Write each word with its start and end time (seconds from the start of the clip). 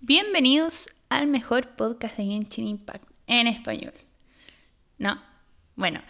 Bienvenidos 0.00 0.88
al 1.08 1.26
mejor 1.26 1.70
podcast 1.70 2.16
de 2.18 2.24
Genshin 2.24 2.68
Impact 2.68 3.04
en 3.26 3.48
español. 3.48 3.92
No, 4.96 5.20
bueno, 5.74 6.00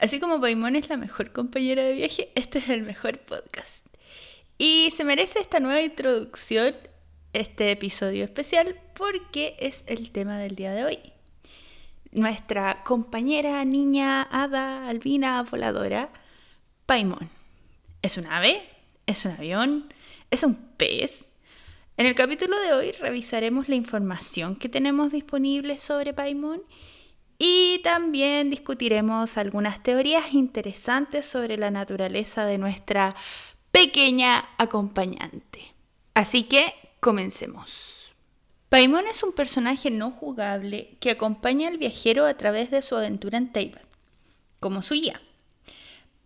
así 0.00 0.18
como 0.18 0.40
Paimon 0.40 0.76
es 0.76 0.88
la 0.88 0.96
mejor 0.96 1.30
compañera 1.30 1.84
de 1.84 1.92
viaje, 1.92 2.30
este 2.36 2.60
es 2.60 2.70
el 2.70 2.84
mejor 2.84 3.18
podcast. 3.18 3.84
Y 4.56 4.94
se 4.96 5.04
merece 5.04 5.40
esta 5.40 5.60
nueva 5.60 5.82
introducción, 5.82 6.74
este 7.34 7.70
episodio 7.70 8.24
especial, 8.24 8.80
porque 8.96 9.56
es 9.58 9.84
el 9.86 10.10
tema 10.10 10.38
del 10.38 10.56
día 10.56 10.72
de 10.72 10.84
hoy. 10.84 10.98
Nuestra 12.12 12.82
compañera 12.82 13.62
niña 13.66 14.22
hada 14.22 14.88
albina 14.88 15.42
voladora, 15.42 16.08
Paimon. 16.86 17.28
¿Es 18.00 18.16
un 18.16 18.26
ave? 18.26 18.62
¿Es 19.06 19.26
un 19.26 19.32
avión? 19.32 19.92
¿Es 20.30 20.44
un 20.44 20.54
pez? 20.54 21.26
En 21.96 22.06
el 22.06 22.16
capítulo 22.16 22.58
de 22.58 22.72
hoy 22.72 22.90
revisaremos 22.90 23.68
la 23.68 23.76
información 23.76 24.56
que 24.56 24.68
tenemos 24.68 25.12
disponible 25.12 25.78
sobre 25.78 26.12
Paimon 26.12 26.60
y 27.38 27.78
también 27.84 28.50
discutiremos 28.50 29.36
algunas 29.36 29.80
teorías 29.80 30.34
interesantes 30.34 31.24
sobre 31.24 31.56
la 31.56 31.70
naturaleza 31.70 32.46
de 32.46 32.58
nuestra 32.58 33.14
pequeña 33.70 34.44
acompañante. 34.58 35.72
Así 36.14 36.42
que 36.42 36.74
comencemos. 36.98 38.12
Paimon 38.70 39.06
es 39.06 39.22
un 39.22 39.32
personaje 39.32 39.92
no 39.92 40.10
jugable 40.10 40.96
que 40.98 41.12
acompaña 41.12 41.68
al 41.68 41.78
viajero 41.78 42.26
a 42.26 42.34
través 42.34 42.72
de 42.72 42.82
su 42.82 42.96
aventura 42.96 43.38
en 43.38 43.52
Teyvat, 43.52 43.84
como 44.58 44.82
su 44.82 44.94
guía. 44.94 45.20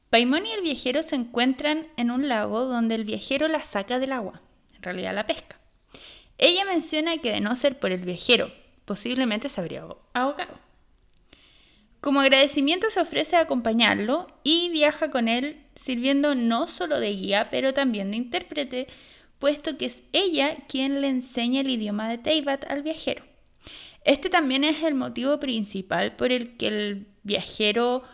Paimon 0.09 0.47
y 0.47 0.53
el 0.53 0.63
viajero 0.63 1.03
se 1.03 1.17
encuentran 1.17 1.89
en 1.99 2.11
un 2.11 2.27
lago 2.27 2.65
donde 2.65 2.95
el 2.95 3.05
viajero 3.05 3.49
la 3.49 3.63
saca 3.65 3.99
del 3.99 4.13
agua, 4.13 4.41
en 4.75 4.83
realidad 4.83 5.15
la 5.15 5.27
pesca. 5.27 5.58
Ella 6.39 6.65
menciona 6.65 7.19
que 7.19 7.33
de 7.33 7.41
no 7.41 7.57
ser 7.57 7.81
por 7.81 7.91
el 7.91 8.01
viajero, 8.01 8.53
posiblemente 8.85 9.49
se 9.49 9.61
habría 9.61 9.85
ahogado. 10.15 10.59
Como 12.01 12.21
agradecimiento 12.21 12.91
se 12.91 13.01
ofrece 13.01 13.35
a 13.35 13.41
acompañarlo 13.41 14.29
y 14.45 14.71
viaja 14.71 15.11
con 15.11 15.27
él 15.27 15.61
sirviendo 15.75 16.37
no 16.37 16.69
solo 16.69 17.01
de 17.01 17.13
guía, 17.13 17.49
pero 17.51 17.75
también 17.75 18.13
de 18.13 18.19
intérprete, 18.19 18.87
puesto 19.41 19.77
que 19.77 19.87
es 19.87 20.01
ella 20.13 20.59
quien 20.69 21.01
le 21.01 21.09
enseña 21.09 21.61
el 21.63 21.71
idioma 21.71 22.09
de 22.09 22.19
Teyvat 22.19 22.71
al 22.71 22.85
viajero. 22.85 23.25
Este 24.05 24.31
también 24.31 24.63
es 24.63 24.85
el 24.85 24.95
motivo 24.95 25.41
principal 25.41 26.15
por 26.15 26.31
el 26.31 26.57
que 26.57 26.69
el 26.69 27.07
viajero 27.25 28.05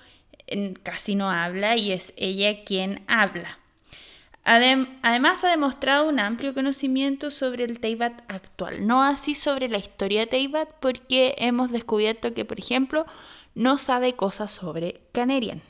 casi 0.83 1.15
no 1.15 1.31
habla 1.31 1.77
y 1.77 1.93
es 1.93 2.15
ella 2.17 2.65
quien 2.65 3.05
habla 3.07 3.59
además 4.45 5.43
ha 5.45 5.49
demostrado 5.49 6.09
un 6.09 6.21
amplio 6.21 6.55
conocimiento 6.55 7.31
sobre 7.31 7.65
el 7.65 7.81
Teyvat 7.81 8.23
actual, 8.29 8.87
no 8.87 9.03
así 9.03 9.35
sobre 9.35 9.69
la 9.69 9.79
historia 9.79 10.21
de 10.21 10.27
Teyvat 10.27 10.69
porque 10.81 11.35
hemos 11.39 11.73
descubierto 11.73 12.35
que, 12.35 12.45
por 12.45 12.59
ejemplo, 12.59 13.07
no 13.55 13.79
sabe 13.79 14.15
cosas 14.15 14.53
sobre 14.53 15.01
Canerian. 15.13 15.63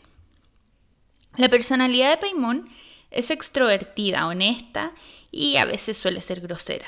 La 1.36 1.48
personalidad 1.48 2.10
de 2.10 2.16
Paimon 2.16 2.68
es 3.10 3.30
extrovertida, 3.30 4.26
honesta 4.26 4.92
y 5.30 5.56
a 5.56 5.64
veces 5.64 5.96
suele 5.96 6.20
ser 6.20 6.40
grosera. 6.40 6.86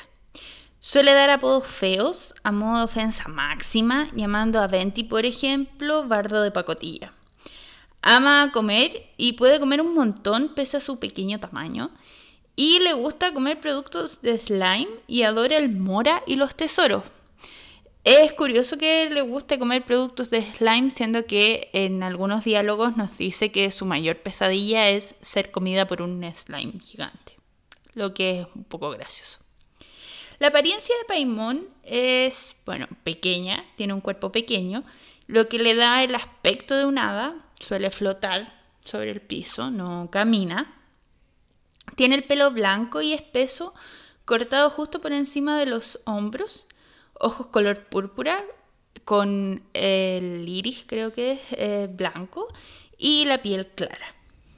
Suele 0.81 1.12
dar 1.12 1.31
apodos 1.31 1.67
feos 1.67 2.34
a 2.45 2.53
modo 2.53 2.78
de 2.78 2.84
ofensa 2.84 3.28
máxima, 3.28 4.09
llamando 4.15 4.61
a 4.61 4.69
Venti, 4.69 5.03
por 5.03 5.25
ejemplo, 5.25 6.06
bardo 6.06 6.43
de 6.43 6.53
pacotilla. 6.53 7.12
Ama 8.09 8.53
comer 8.53 9.11
y 9.17 9.33
puede 9.33 9.59
comer 9.59 9.81
un 9.81 9.93
montón 9.93 10.55
pese 10.55 10.77
a 10.77 10.81
su 10.81 11.01
pequeño 11.01 11.41
tamaño. 11.41 11.91
Y 12.55 12.79
le 12.79 12.93
gusta 12.93 13.35
comer 13.35 13.61
productos 13.61 14.23
de 14.23 14.39
slime 14.39 14.87
y 15.09 15.23
adora 15.23 15.57
el 15.57 15.71
mora 15.71 16.23
y 16.25 16.37
los 16.37 16.55
tesoros. 16.55 17.03
Es 18.05 18.33
curioso 18.34 18.79
que 18.79 19.11
le 19.11 19.23
guste 19.23 19.59
comer 19.59 19.84
productos 19.84 20.31
de 20.31 20.55
slime, 20.55 20.93
siendo 20.93 21.27
que 21.27 21.69
en 21.73 22.05
algunos 22.05 22.45
diálogos 22.45 22.97
nos 22.97 23.19
dice 23.19 23.51
que 23.51 23.72
su 23.72 23.87
mayor 23.87 24.19
pesadilla 24.19 24.89
es 24.89 25.16
ser 25.21 25.50
comida 25.50 25.89
por 25.89 26.00
un 26.00 26.22
slime 26.33 26.78
gigante, 26.78 27.33
lo 27.95 28.15
que 28.15 28.43
es 28.43 28.47
un 28.55 28.62
poco 28.62 28.91
gracioso. 28.91 29.41
La 30.39 30.49
apariencia 30.49 30.95
de 30.97 31.06
Paimon 31.06 31.66
es, 31.83 32.55
bueno, 32.65 32.87
pequeña, 33.03 33.65
tiene 33.75 33.95
un 33.95 34.00
cuerpo 34.00 34.31
pequeño, 34.31 34.84
lo 35.27 35.49
que 35.49 35.59
le 35.59 35.75
da 35.75 36.05
el 36.05 36.15
aspecto 36.15 36.77
de 36.77 36.84
un 36.84 36.99
hada, 36.99 37.46
suele 37.61 37.91
flotar 37.91 38.53
sobre 38.84 39.11
el 39.11 39.21
piso, 39.21 39.71
no 39.71 40.09
camina. 40.11 40.75
Tiene 41.94 42.17
el 42.17 42.25
pelo 42.25 42.50
blanco 42.50 43.00
y 43.00 43.12
espeso, 43.12 43.75
cortado 44.25 44.71
justo 44.71 45.00
por 45.00 45.12
encima 45.12 45.59
de 45.59 45.66
los 45.66 46.00
hombros, 46.05 46.66
ojos 47.15 47.49
color 47.49 47.84
púrpura, 47.89 48.43
con 49.05 49.62
el 49.72 50.49
iris 50.49 50.84
creo 50.87 51.12
que 51.12 51.33
es 51.33 51.41
eh, 51.53 51.89
blanco 51.91 52.49
y 52.99 53.25
la 53.25 53.43
piel 53.43 53.66
clara. 53.69 54.15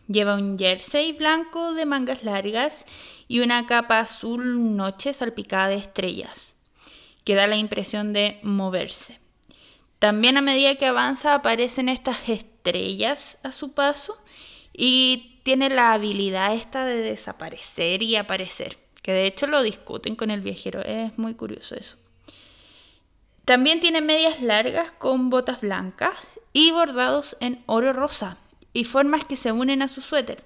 Lleva 0.06 0.36
un 0.36 0.58
jersey 0.58 1.12
blanco 1.12 1.74
de 1.74 1.84
mangas 1.84 2.22
largas 2.22 2.86
y 3.26 3.40
una 3.40 3.66
capa 3.66 4.00
azul 4.00 4.74
noche 4.74 5.12
salpicada 5.12 5.68
de 5.68 5.76
estrellas, 5.76 6.54
que 7.24 7.34
da 7.34 7.46
la 7.46 7.56
impresión 7.56 8.14
de 8.14 8.40
moverse. 8.42 9.20
También 9.98 10.38
a 10.38 10.42
medida 10.42 10.76
que 10.76 10.86
avanza 10.86 11.34
aparecen 11.34 11.90
estas 11.90 12.26
estrellas 12.28 12.57
a 13.42 13.52
su 13.52 13.72
paso 13.72 14.18
y 14.72 15.40
tiene 15.42 15.70
la 15.70 15.92
habilidad 15.92 16.54
esta 16.54 16.84
de 16.84 16.96
desaparecer 16.96 18.02
y 18.02 18.16
aparecer, 18.16 18.78
que 19.02 19.12
de 19.12 19.26
hecho 19.26 19.46
lo 19.46 19.62
discuten 19.62 20.16
con 20.16 20.30
el 20.30 20.40
viajero, 20.40 20.82
es 20.82 21.16
muy 21.18 21.34
curioso 21.34 21.74
eso. 21.74 21.96
También 23.44 23.80
tiene 23.80 24.02
medias 24.02 24.42
largas 24.42 24.90
con 24.92 25.30
botas 25.30 25.62
blancas 25.62 26.38
y 26.52 26.70
bordados 26.70 27.36
en 27.40 27.62
oro 27.66 27.94
rosa 27.94 28.36
y 28.74 28.84
formas 28.84 29.24
que 29.24 29.38
se 29.38 29.52
unen 29.52 29.80
a 29.80 29.88
su 29.88 30.02
suéter, 30.02 30.44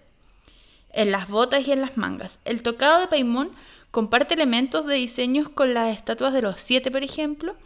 en 0.90 1.10
las 1.10 1.28
botas 1.28 1.66
y 1.66 1.72
en 1.72 1.80
las 1.80 1.96
mangas. 1.96 2.38
El 2.44 2.62
tocado 2.62 3.00
de 3.00 3.08
Paimon 3.08 3.50
comparte 3.90 4.34
elementos 4.34 4.86
de 4.86 4.94
diseños 4.94 5.48
con 5.48 5.74
las 5.74 5.96
estatuas 5.96 6.32
de 6.32 6.42
los 6.42 6.60
siete, 6.60 6.90
por 6.92 7.02
ejemplo, 7.02 7.56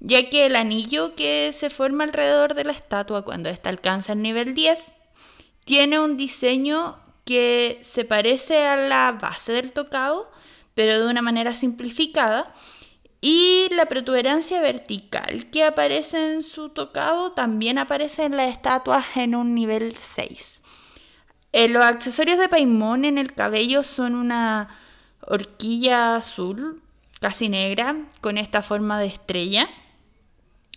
ya 0.00 0.28
que 0.28 0.46
el 0.46 0.56
anillo 0.56 1.14
que 1.14 1.52
se 1.52 1.70
forma 1.70 2.04
alrededor 2.04 2.54
de 2.54 2.64
la 2.64 2.72
estatua 2.72 3.24
cuando 3.24 3.48
ésta 3.48 3.70
alcanza 3.70 4.12
el 4.12 4.22
nivel 4.22 4.54
10 4.54 4.92
tiene 5.64 5.98
un 5.98 6.16
diseño 6.16 6.98
que 7.24 7.78
se 7.82 8.04
parece 8.04 8.66
a 8.66 8.76
la 8.76 9.12
base 9.12 9.52
del 9.52 9.72
tocado, 9.72 10.30
pero 10.74 11.00
de 11.00 11.10
una 11.10 11.22
manera 11.22 11.54
simplificada, 11.54 12.52
y 13.20 13.68
la 13.70 13.86
protuberancia 13.86 14.60
vertical 14.60 15.48
que 15.50 15.64
aparece 15.64 16.34
en 16.34 16.42
su 16.42 16.68
tocado 16.68 17.32
también 17.32 17.78
aparece 17.78 18.24
en 18.24 18.36
las 18.36 18.52
estatuas 18.52 19.06
en 19.16 19.34
un 19.34 19.54
nivel 19.54 19.96
6. 19.96 20.60
Eh, 21.52 21.68
los 21.68 21.82
accesorios 21.82 22.38
de 22.38 22.50
Paimon 22.50 23.06
en 23.06 23.16
el 23.16 23.32
cabello 23.32 23.82
son 23.82 24.14
una 24.14 24.68
horquilla 25.22 26.16
azul, 26.16 26.82
casi 27.20 27.48
negra, 27.48 27.96
con 28.20 28.36
esta 28.36 28.60
forma 28.60 29.00
de 29.00 29.06
estrella 29.06 29.70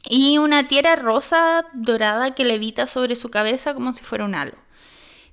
y 0.09 0.37
una 0.37 0.67
tierra 0.67 0.95
rosa 0.95 1.65
dorada 1.73 2.33
que 2.33 2.45
levita 2.45 2.87
sobre 2.87 3.15
su 3.15 3.29
cabeza 3.29 3.73
como 3.73 3.93
si 3.93 4.03
fuera 4.03 4.25
un 4.25 4.35
halo. 4.35 4.55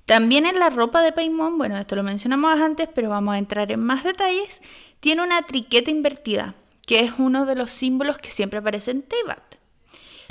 También 0.05 0.45
en 0.45 0.59
la 0.59 0.69
ropa 0.69 1.01
de 1.01 1.11
Paimon, 1.11 1.57
bueno, 1.57 1.77
esto 1.77 1.95
lo 1.95 2.03
mencionamos 2.03 2.59
antes, 2.59 2.89
pero 2.93 3.09
vamos 3.09 3.33
a 3.33 3.39
entrar 3.39 3.71
en 3.71 3.81
más 3.81 4.03
detalles, 4.03 4.61
tiene 4.99 5.23
una 5.23 5.43
triqueta 5.43 5.89
invertida, 5.89 6.55
que 6.85 6.97
es 6.97 7.13
uno 7.17 7.45
de 7.45 7.55
los 7.55 7.71
símbolos 7.71 8.17
que 8.19 8.29
siempre 8.29 8.59
aparece 8.59 8.91
en 8.91 9.01
Teyvat. 9.01 9.55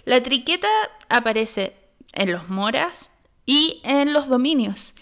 La 0.04 0.22
triqueta 0.22 0.68
aparece 1.08 1.76
en 2.12 2.30
los 2.30 2.48
moras 2.48 3.10
y 3.46 3.80
en 3.84 4.12
los 4.12 4.28
dominios. 4.28 4.94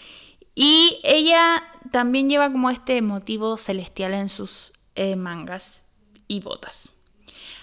Y 0.55 0.99
ella 1.03 1.63
también 1.91 2.29
lleva 2.29 2.51
como 2.51 2.69
este 2.69 3.01
motivo 3.01 3.57
celestial 3.57 4.13
en 4.13 4.29
sus 4.29 4.71
eh, 4.95 5.15
mangas 5.15 5.85
y 6.27 6.39
botas. 6.39 6.92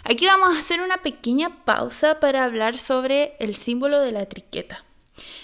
Aquí 0.05 0.27
vamos 0.27 0.57
a 0.57 0.61
hacer 0.61 0.81
una 0.81 0.99
pequeña 0.99 1.65
pausa 1.65 2.21
para 2.21 2.45
hablar 2.45 2.79
sobre 2.79 3.35
el 3.39 3.55
símbolo 3.55 4.01
de 4.01 4.13
la 4.13 4.27
triqueta. 4.27 4.85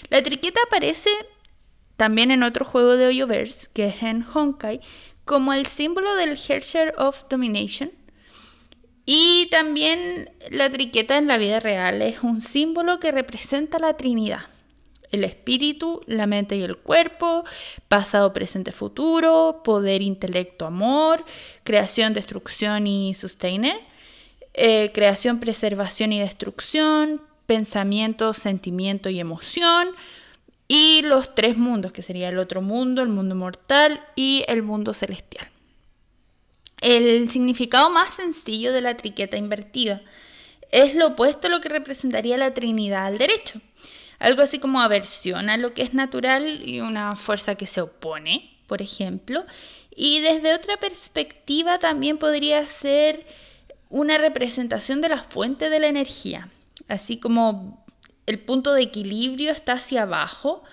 La 0.09 0.23
triqueta 0.23 0.59
aparece 0.65 1.11
también 1.95 2.31
en 2.31 2.43
otro 2.43 2.65
juego 2.65 2.97
de 2.97 3.07
Hoyoverse, 3.07 3.67
que 3.73 3.87
es 3.87 4.03
en 4.03 4.25
Honkai, 4.33 4.81
como 5.25 5.53
el 5.53 5.67
símbolo 5.67 6.15
del 6.15 6.37
Herrscher 6.37 6.95
of 6.97 7.25
Domination. 7.29 7.91
Y 9.05 9.47
también 9.51 10.31
la 10.49 10.69
triqueta 10.69 11.17
en 11.17 11.27
la 11.27 11.37
vida 11.37 11.59
real 11.59 12.01
es 12.01 12.23
un 12.23 12.41
símbolo 12.41 12.99
que 12.99 13.11
representa 13.11 13.79
la 13.79 13.95
Trinidad. 13.95 14.47
El 15.11 15.23
espíritu, 15.23 16.01
la 16.07 16.27
mente 16.27 16.57
y 16.57 16.63
el 16.63 16.77
cuerpo, 16.77 17.45
pasado, 17.87 18.33
presente, 18.33 18.73
futuro, 18.73 19.61
poder, 19.63 20.01
intelecto, 20.01 20.65
amor, 20.65 21.23
creación, 21.63 22.13
destrucción 22.13 22.87
y 22.87 23.13
sustainer 23.13 23.79
eh, 24.57 24.91
creación, 24.91 25.39
preservación 25.39 26.11
y 26.11 26.19
destrucción, 26.19 27.21
pensamiento, 27.45 28.33
sentimiento 28.33 29.07
y 29.09 29.19
emoción, 29.19 29.89
y 30.67 31.03
los 31.03 31.35
tres 31.35 31.57
mundos, 31.57 31.91
que 31.91 32.01
sería 32.01 32.29
el 32.29 32.39
otro 32.39 32.63
mundo, 32.63 33.03
el 33.03 33.09
mundo 33.09 33.35
mortal 33.35 34.01
y 34.15 34.43
el 34.47 34.63
mundo 34.63 34.93
celestial. 34.93 35.47
el 36.81 37.29
significado 37.29 37.89
más 37.89 38.15
sencillo 38.15 38.73
de 38.73 38.81
la 38.81 38.97
triqueta 38.97 39.37
invertida. 39.37 40.01
Es 40.71 40.95
lo 40.95 41.07
opuesto 41.07 41.47
a 41.47 41.49
lo 41.49 41.61
que 41.61 41.69
representaría 41.69 42.37
la 42.37 42.53
Trinidad 42.53 43.05
al 43.05 43.17
derecho. 43.17 43.61
Algo 44.19 44.41
así 44.41 44.59
como 44.59 44.81
aversión 44.81 45.49
a 45.49 45.57
lo 45.57 45.73
que 45.73 45.83
es 45.83 45.93
natural 45.93 46.67
y 46.67 46.81
una 46.81 47.15
fuerza 47.15 47.55
que 47.55 47.67
se 47.67 47.81
opone, 47.81 48.57
por 48.67 48.81
ejemplo. 48.81 49.45
Y 49.95 50.19
desde 50.21 50.53
otra 50.53 50.77
perspectiva 50.77 51.79
también 51.79 52.17
podría 52.17 52.65
ser 52.67 53.25
una 53.89 54.17
representación 54.17 55.01
de 55.01 55.09
la 55.09 55.23
fuente 55.23 55.69
de 55.69 55.79
la 55.79 55.87
energía. 55.87 56.49
Así 56.87 57.17
como 57.17 57.85
el 58.25 58.39
punto 58.39 58.73
de 58.73 58.83
equilibrio 58.83 59.51
está 59.51 59.73
hacia 59.73 60.03
abajo, 60.03 60.63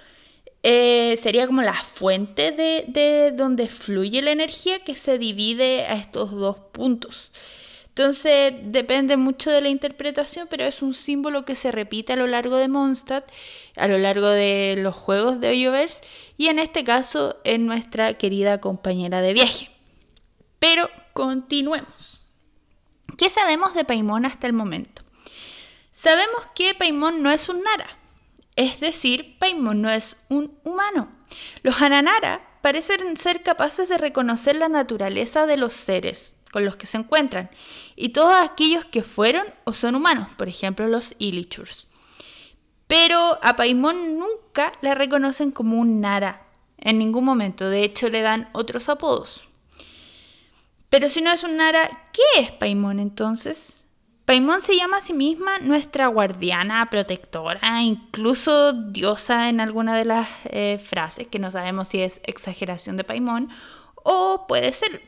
eh, 0.63 1.19
sería 1.23 1.47
como 1.47 1.63
la 1.63 1.75
fuente 1.75 2.51
de, 2.51 2.85
de, 2.89 3.33
donde 3.33 3.69
fluye 3.69 4.23
la 4.23 4.33
energía 4.33 4.81
que 4.81 4.95
se 4.95 5.19
divide 5.19 5.85
a 5.87 5.95
estos 5.97 6.31
dos 6.33 6.57
puntos. 6.73 7.31
Entonces 7.89 8.53
depende 8.65 9.17
mucho 9.17 9.53
de 9.53 9.61
la 9.61 9.69
interpretación, 9.69 10.49
pero 10.51 10.65
es 10.65 10.83
un 10.83 10.95
símbolo 10.95 11.45
que 11.45 11.55
se 11.55 11.71
repite 11.71 12.15
a 12.15 12.17
lo 12.17 12.27
largo 12.27 12.57
de 12.57 12.67
Mondstadt, 12.67 13.31
a 13.77 13.87
lo 13.87 13.99
largo 13.99 14.27
de 14.27 14.75
los 14.79 14.97
juegos 14.97 15.39
de 15.39 15.51
Hoyoverse 15.51 16.01
y 16.37 16.49
en 16.49 16.59
este 16.59 16.83
caso 16.83 17.37
en 17.45 17.67
nuestra 17.67 18.15
querida 18.15 18.61
compañera 18.61 19.21
de 19.21 19.35
viaje. 19.35 19.71
Pero 20.59 20.91
continuemos. 21.13 22.24
¿Qué 23.17 23.31
sabemos 23.31 23.75
de 23.75 23.85
Paimon 23.85 24.25
hasta 24.25 24.47
el 24.47 24.53
momento? 24.53 25.03
Sabemos 25.93 26.41
que 26.55 26.75
Paimon 26.75 27.23
no 27.23 27.31
es 27.31 27.49
un 27.49 27.63
Nara, 27.63 27.89
es 28.57 28.81
decir, 28.81 29.39
Paimon 29.39 29.81
no 29.83 29.91
es 29.91 30.17
un 30.29 30.59
humano. 30.65 31.09
Los 31.63 31.81
Ananara 31.81 32.43
parecen 32.61 33.17
ser 33.17 33.43
capaces 33.43 33.89
de 33.89 33.99
reconocer 33.99 34.57
la 34.57 34.69
naturaleza 34.69 35.47
de 35.47 35.57
los 35.57 35.75
seres 35.75 36.37
con 36.53 36.65
los 36.65 36.77
que 36.77 36.87
se 36.87 36.99
encuentran 36.99 37.51
y 37.97 38.11
todos 38.11 38.35
aquellos 38.35 38.85
que 38.85 39.03
fueron 39.03 39.47
o 39.65 39.73
son 39.73 39.95
humanos, 39.95 40.29
por 40.37 40.49
ejemplo 40.49 40.87
los 40.87 41.15
Illichurs. 41.19 41.89
Pero 42.87 43.39
a 43.43 43.57
Paimon 43.57 44.19
nunca 44.19 44.73
le 44.83 44.95
reconocen 44.95 45.51
como 45.51 45.79
un 45.81 46.01
Nara, 46.01 46.47
en 46.79 46.99
ningún 46.99 47.25
momento, 47.25 47.69
de 47.69 47.83
hecho 47.83 48.09
le 48.09 48.23
dan 48.23 48.51
otros 48.53 48.89
apodos. 48.89 49.49
Pero 50.95 51.09
si 51.09 51.23
no 51.23 51.33
es 51.33 51.43
un 51.43 51.57
Nara, 51.57 51.91
¿qué 52.13 52.23
es 52.41 52.53
Paimon 52.53 53.01
entonces? 53.01 53.83
Paimon 54.27 54.61
se 54.61 54.77
llama 54.77 54.99
a 54.99 55.03
sí 55.03 55.13
misma 55.13 55.59
nuestra 55.59 56.07
guardiana, 56.07 56.89
protectora, 56.89 57.83
incluso 57.83 58.73
diosa 58.73 59.49
en 59.49 59.61
alguna 59.61 59.99
de 59.99 60.05
las 60.05 60.29
eh, 60.45 60.79
frases, 60.79 61.27
que 61.27 61.41
no 61.41 61.51
sabemos 61.51 61.89
si 61.89 62.01
es 62.01 62.21
exageración 62.23 62.97
de 62.97 63.03
Paimon 63.03 63.49
o 63.97 64.47
puede 64.47 64.73
ser. 64.73 65.03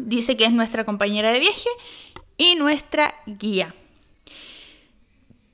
Dice 0.00 0.36
que 0.36 0.46
es 0.46 0.52
nuestra 0.52 0.84
compañera 0.84 1.30
de 1.30 1.38
viaje 1.38 1.70
y 2.36 2.56
nuestra 2.56 3.14
guía. 3.26 3.72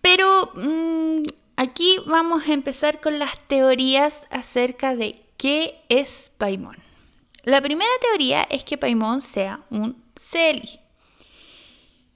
Pero 0.01 0.53
mm, 0.55 1.25
aquí 1.57 1.99
vamos 2.07 2.49
a 2.49 2.55
empezar 2.55 3.03
con 3.03 3.19
las 3.19 3.39
teorías 3.47 4.23
acerca 4.31 4.97
de 4.97 5.23
qué 5.37 5.83
es 5.91 6.33
Paimon. 6.39 6.86
La 7.47 7.61
primera 7.61 7.93
teoría 8.01 8.45
es 8.51 8.65
que 8.65 8.77
Paimon 8.77 9.23
sea 9.23 9.61
un 9.71 10.03
Celi. 10.17 10.81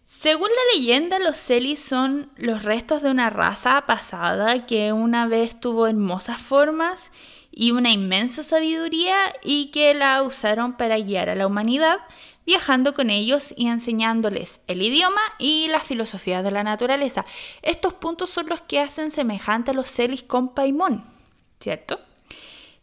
Según 0.05 0.49
la 0.49 0.77
leyenda, 0.77 1.21
los 1.21 1.37
Celis 1.37 1.81
son 1.81 2.33
los 2.35 2.65
restos 2.65 3.01
de 3.01 3.13
una 3.13 3.31
raza 3.31 3.87
pasada 3.87 4.67
que 4.67 4.93
una 4.93 5.29
vez 5.29 5.61
tuvo 5.61 5.87
hermosas 5.87 6.43
formas 6.43 7.13
y 7.53 7.71
una 7.71 7.93
inmensa 7.93 8.43
sabiduría 8.43 9.15
y 9.45 9.71
que 9.71 9.95
la 9.95 10.21
usaron 10.25 10.77
para 10.77 10.99
guiar 10.99 11.29
a 11.29 11.37
la 11.37 11.47
humanidad, 11.47 11.99
viajando 12.45 12.93
con 12.93 13.09
ellos 13.09 13.55
y 13.57 13.69
enseñándoles 13.69 14.61
el 14.67 14.83
idioma 14.83 15.23
y 15.39 15.69
la 15.69 15.79
filosofía 15.79 16.43
de 16.43 16.51
la 16.51 16.65
naturaleza. 16.65 17.25
Estos 17.63 17.95
puntos 17.95 18.31
son 18.31 18.49
los 18.49 18.63
que 18.63 18.81
hacen 18.81 19.13
semejante 19.13 19.71
a 19.71 19.75
los 19.75 19.89
Celis 19.93 20.25
con 20.25 20.55
Paimon, 20.55 21.05
¿cierto? 21.61 22.01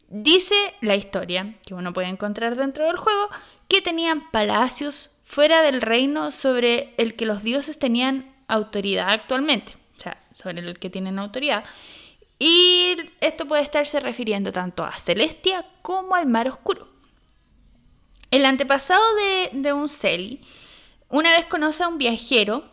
Dice 0.10 0.56
la 0.82 0.96
historia, 0.96 1.56
que 1.66 1.74
uno 1.74 1.94
puede 1.94 2.08
encontrar 2.08 2.56
dentro 2.56 2.86
del 2.86 2.98
juego, 2.98 3.30
que 3.68 3.82
tenían 3.82 4.32
palacios, 4.32 5.10
fuera 5.26 5.62
del 5.62 5.82
reino 5.82 6.32
sobre 6.32 6.94
el 6.98 7.16
que 7.16 7.26
los 7.26 7.44
dioses 7.44 7.78
tenían 7.78 8.34
autoridad 8.48 9.10
actualmente, 9.12 9.76
o 9.98 10.00
sea, 10.00 10.24
sobre 10.34 10.60
el 10.60 10.80
que 10.80 10.90
tienen 10.90 11.20
autoridad. 11.20 11.66
Y 12.40 12.96
esto 13.20 13.46
puede 13.46 13.64
estarse 13.64 14.00
refiriendo 14.00 14.52
tanto 14.54 14.86
a 14.86 14.98
Celestia 15.00 15.66
como 15.82 16.16
al 16.16 16.28
mar 16.28 16.48
oscuro. 16.48 16.88
El 18.32 18.46
antepasado 18.46 19.04
de, 19.52 19.74
un 19.74 19.90
Celi 19.90 20.42
una 21.10 21.32
vez 21.36 21.46
conoce 21.46 21.84
a 21.84 21.88
un 21.88 21.98
viajero 21.98 22.66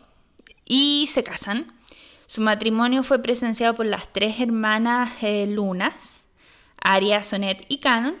y 0.65 1.09
se 1.11 1.23
casan. 1.23 1.73
Su 2.27 2.41
matrimonio 2.41 3.03
fue 3.03 3.19
presenciado 3.21 3.75
por 3.75 3.85
las 3.85 4.11
tres 4.11 4.39
hermanas 4.39 5.11
eh, 5.21 5.47
lunas, 5.47 6.24
Aria, 6.85 7.23
Sonet 7.23 7.65
y 7.67 7.79
Canon, 7.79 8.17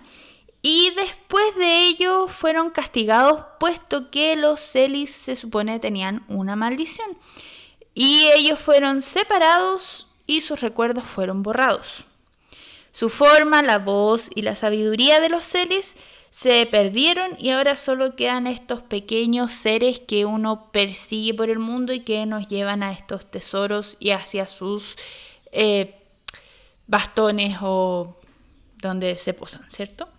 y 0.61 0.91
después 0.95 1.55
de 1.57 1.85
ello 1.85 2.27
fueron 2.27 2.71
castigados 2.71 3.45
puesto 3.59 4.09
que 4.09 4.35
los 4.35 4.59
Celis 4.59 5.13
se 5.13 5.35
supone 5.35 5.79
tenían 5.79 6.25
una 6.27 6.55
maldición. 6.55 7.17
Y 7.93 8.27
ellos 8.35 8.59
fueron 8.59 9.01
separados 9.01 10.07
y 10.25 10.41
sus 10.41 10.61
recuerdos 10.61 11.03
fueron 11.03 11.43
borrados. 11.43 12.05
Su 12.91 13.09
forma, 13.09 13.61
la 13.61 13.77
voz 13.77 14.29
y 14.33 14.41
la 14.41 14.55
sabiduría 14.55 15.19
de 15.19 15.29
los 15.29 15.45
Celis 15.45 15.95
se 16.31 16.65
perdieron 16.65 17.37
y 17.39 17.51
ahora 17.51 17.77
solo 17.77 18.15
quedan 18.15 18.47
estos 18.47 18.81
pequeños 18.81 19.51
seres 19.51 19.99
que 19.99 20.25
uno 20.25 20.71
persigue 20.71 21.33
por 21.33 21.49
el 21.49 21.59
mundo 21.59 21.93
y 21.93 21.99
que 21.99 22.25
nos 22.25 22.47
llevan 22.47 22.83
a 22.83 22.91
estos 22.91 23.29
tesoros 23.29 23.97
y 23.99 24.11
hacia 24.11 24.45
sus 24.45 24.97
eh, 25.51 25.95
bastones 26.87 27.57
o 27.61 28.17
donde 28.77 29.17
se 29.17 29.33
posan, 29.33 29.69
¿cierto? 29.69 30.09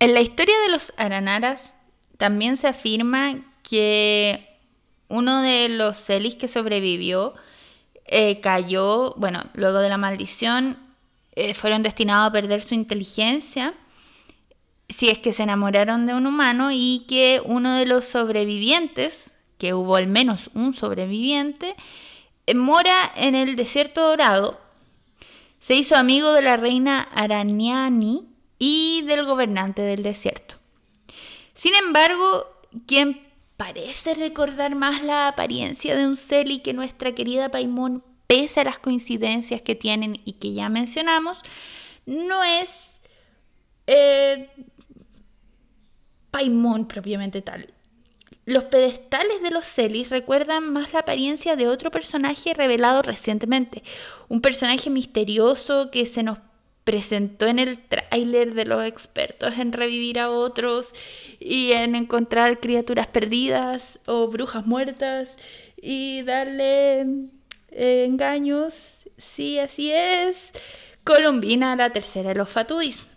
En 0.00 0.14
la 0.14 0.20
historia 0.20 0.54
de 0.62 0.70
los 0.70 0.92
Aranaras 0.96 1.76
también 2.16 2.56
se 2.56 2.68
afirma 2.68 3.36
que 3.62 4.58
uno 5.08 5.42
de 5.42 5.68
los 5.68 5.98
Celis 5.98 6.34
que 6.34 6.48
sobrevivió 6.48 7.34
eh, 8.04 8.40
cayó, 8.40 9.14
bueno, 9.16 9.44
luego 9.54 9.78
de 9.78 9.88
la 9.88 9.98
maldición, 9.98 10.78
eh, 11.32 11.54
fueron 11.54 11.82
destinados 11.82 12.28
a 12.28 12.32
perder 12.32 12.62
su 12.62 12.74
inteligencia 12.74 13.74
si 14.88 15.08
es 15.10 15.18
que 15.18 15.32
se 15.32 15.42
enamoraron 15.42 16.06
de 16.06 16.14
un 16.14 16.26
humano 16.26 16.70
y 16.72 17.04
que 17.08 17.42
uno 17.44 17.74
de 17.74 17.86
los 17.86 18.06
sobrevivientes, 18.06 19.32
que 19.58 19.74
hubo 19.74 19.96
al 19.96 20.06
menos 20.06 20.50
un 20.54 20.74
sobreviviente, 20.74 21.74
eh, 22.46 22.54
mora 22.54 23.12
en 23.16 23.34
el 23.34 23.56
desierto 23.56 24.02
dorado, 24.02 24.58
se 25.58 25.74
hizo 25.74 25.96
amigo 25.96 26.32
de 26.32 26.42
la 26.42 26.56
reina 26.56 27.02
Araniani 27.02 28.28
y 28.58 29.02
del 29.02 29.24
gobernante 29.24 29.82
del 29.82 30.02
desierto. 30.02 30.56
Sin 31.54 31.74
embargo, 31.74 32.46
quien 32.86 33.20
parece 33.56 34.14
recordar 34.14 34.74
más 34.74 35.02
la 35.02 35.28
apariencia 35.28 35.96
de 35.96 36.06
un 36.06 36.16
Celi 36.16 36.60
que 36.60 36.72
nuestra 36.72 37.14
querida 37.14 37.50
Paimon, 37.50 38.04
pese 38.26 38.60
a 38.60 38.64
las 38.64 38.78
coincidencias 38.78 39.62
que 39.62 39.74
tienen 39.74 40.20
y 40.24 40.34
que 40.34 40.54
ya 40.54 40.68
mencionamos, 40.68 41.38
no 42.06 42.44
es 42.44 43.00
eh, 43.86 44.48
Paimon 46.30 46.86
propiamente 46.86 47.42
tal. 47.42 47.74
Los 48.48 48.64
pedestales 48.64 49.42
de 49.42 49.50
los 49.50 49.66
Celis 49.66 50.08
recuerdan 50.08 50.72
más 50.72 50.94
la 50.94 51.00
apariencia 51.00 51.54
de 51.54 51.68
otro 51.68 51.90
personaje 51.90 52.54
revelado 52.54 53.02
recientemente, 53.02 53.82
un 54.28 54.40
personaje 54.40 54.88
misterioso 54.88 55.90
que 55.90 56.06
se 56.06 56.22
nos 56.22 56.38
presentó 56.82 57.46
en 57.46 57.58
el 57.58 57.76
tráiler 57.76 58.54
de 58.54 58.64
los 58.64 58.82
expertos 58.86 59.52
en 59.58 59.74
revivir 59.74 60.18
a 60.18 60.30
otros 60.30 60.94
y 61.38 61.72
en 61.72 61.94
encontrar 61.94 62.58
criaturas 62.58 63.08
perdidas 63.08 64.00
o 64.06 64.28
brujas 64.28 64.64
muertas 64.64 65.36
y 65.76 66.22
darle 66.22 67.00
eh, 67.70 68.06
engaños. 68.06 69.10
Sí, 69.18 69.58
así 69.58 69.92
es. 69.92 70.54
Colombina, 71.04 71.76
la 71.76 71.90
tercera 71.90 72.30
de 72.30 72.36
los 72.36 72.48
Fatuis. 72.48 73.08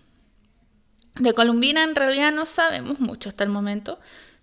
De 1.16 1.34
Colombina 1.34 1.86
en 1.86 1.96
realidad 1.96 2.34
no 2.34 2.46
sabemos 2.46 3.00
mucho 3.00 3.30
hasta 3.30 3.46
el 3.46 3.50
momento, 3.50 3.98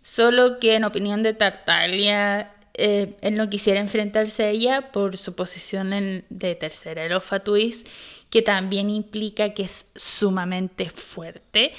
solo 0.08 0.58
que 0.58 0.74
en 0.74 0.84
opinión 0.84 1.22
de 1.22 1.34
Tartaglia 1.34 2.50
eh, 2.72 3.16
él 3.20 3.36
no 3.36 3.50
quisiera 3.50 3.78
enfrentarse 3.78 4.44
a 4.44 4.48
ella 4.48 4.90
por 4.90 5.18
su 5.18 5.34
posición 5.34 5.92
en, 5.92 6.24
de 6.30 6.54
tercera 6.54 7.06
los 7.10 7.24
Fatuis 7.24 7.84
que 8.30 8.40
también 8.40 8.88
implica 8.88 9.52
que 9.52 9.64
es 9.64 9.90
sumamente 9.96 10.88
fuerte 10.88 11.72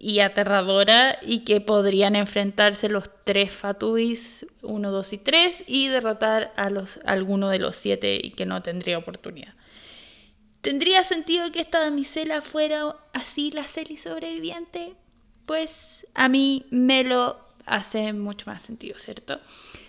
y 0.00 0.18
aterradora 0.18 1.20
y 1.22 1.44
que 1.44 1.60
podrían 1.60 2.16
enfrentarse 2.16 2.88
los 2.88 3.08
tres 3.22 3.52
Fatuis 3.52 4.46
1, 4.62 4.90
2 4.90 5.12
y 5.12 5.18
3 5.18 5.64
y 5.68 5.86
derrotar 5.86 6.52
a, 6.56 6.70
los, 6.70 6.98
alguno 7.04 7.50
de 7.50 7.60
los 7.60 7.76
siete 7.76 8.18
y 8.20 8.32
que 8.32 8.46
no 8.46 8.62
tendría 8.62 8.98
oportunidad. 8.98 9.54
¿Tendría 10.60 11.04
sentido 11.04 11.52
que 11.52 11.60
esta 11.60 11.78
damisela 11.78 12.42
fuera 12.42 12.96
así 13.12 13.52
la 13.52 13.62
Celi 13.62 13.96
sobreviviente? 13.96 14.96
pues 15.46 16.06
a 16.14 16.28
mí 16.28 16.66
me 16.70 17.04
lo 17.04 17.45
hace 17.66 18.12
mucho 18.12 18.50
más 18.50 18.62
sentido, 18.62 18.98
¿cierto? 18.98 19.40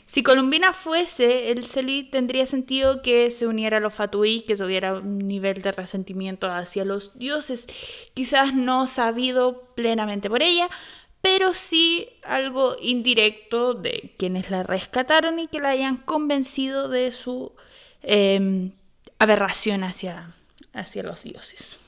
Si 0.08 0.24
Columbina 0.24 0.74
fuese 0.74 1.52
el 1.52 1.66
Celi, 1.66 2.04
tendría 2.04 2.46
sentido 2.46 3.02
que 3.02 3.30
se 3.30 3.46
uniera 3.46 3.78
a 3.78 3.80
los 3.80 3.94
Fatui, 3.94 4.42
que 4.42 4.56
tuviera 4.56 4.94
un 4.94 5.20
nivel 5.20 5.62
de 5.62 5.72
resentimiento 5.74 6.50
hacia 6.50 6.86
los 6.86 7.18
dioses, 7.18 7.68
quizás 8.14 8.54
no 8.54 8.88
sabido 8.88 9.74
plenamente 9.76 10.30
por 10.30 10.42
ella, 10.42 10.70
pero 11.22 11.54
sí 11.54 12.08
algo 12.24 12.78
indirecto 12.80 13.74
de 13.74 14.14
quienes 14.18 14.50
la 14.50 14.64
rescataron 14.64 15.40
y 15.40 15.48
que 15.48 15.60
la 15.60 15.70
hayan 15.70 15.98
convencido 15.98 16.88
de 16.88 17.12
su 17.12 17.52
em, 18.02 18.72
aberración 19.20 19.84
hacia, 19.84 20.34
hacia 20.74 21.04
los 21.04 21.24
dioses. 21.24 21.82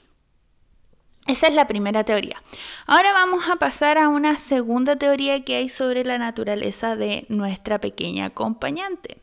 Esa 1.30 1.46
es 1.46 1.54
la 1.54 1.68
primera 1.68 2.04
teoría. 2.04 2.42
Ahora 2.88 3.14
vamos 3.14 3.48
a 3.52 3.58
pasar 3.58 4.00
a 4.00 4.10
una 4.10 4.40
segunda 4.40 4.96
teoría 4.96 5.46
que 5.46 5.58
hay 5.58 5.70
sobre 5.70 6.04
la 6.04 6.18
naturaleza 6.18 6.96
de 6.96 7.28
nuestra 7.30 7.78
pequeña 7.78 8.26
acompañante. 8.26 9.20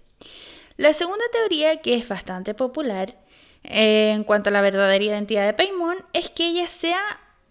La 0.76 0.94
segunda 0.94 1.24
teoría, 1.32 1.78
que 1.82 1.96
es 1.96 2.08
bastante 2.08 2.54
popular 2.54 3.16
eh, 3.64 4.12
en 4.14 4.22
cuanto 4.22 4.50
a 4.50 4.52
la 4.52 4.60
verdadera 4.60 5.04
identidad 5.04 5.46
de 5.46 5.54
Paimon, 5.54 5.96
es 6.12 6.30
que 6.30 6.46
ella 6.46 6.68
sea 6.68 7.00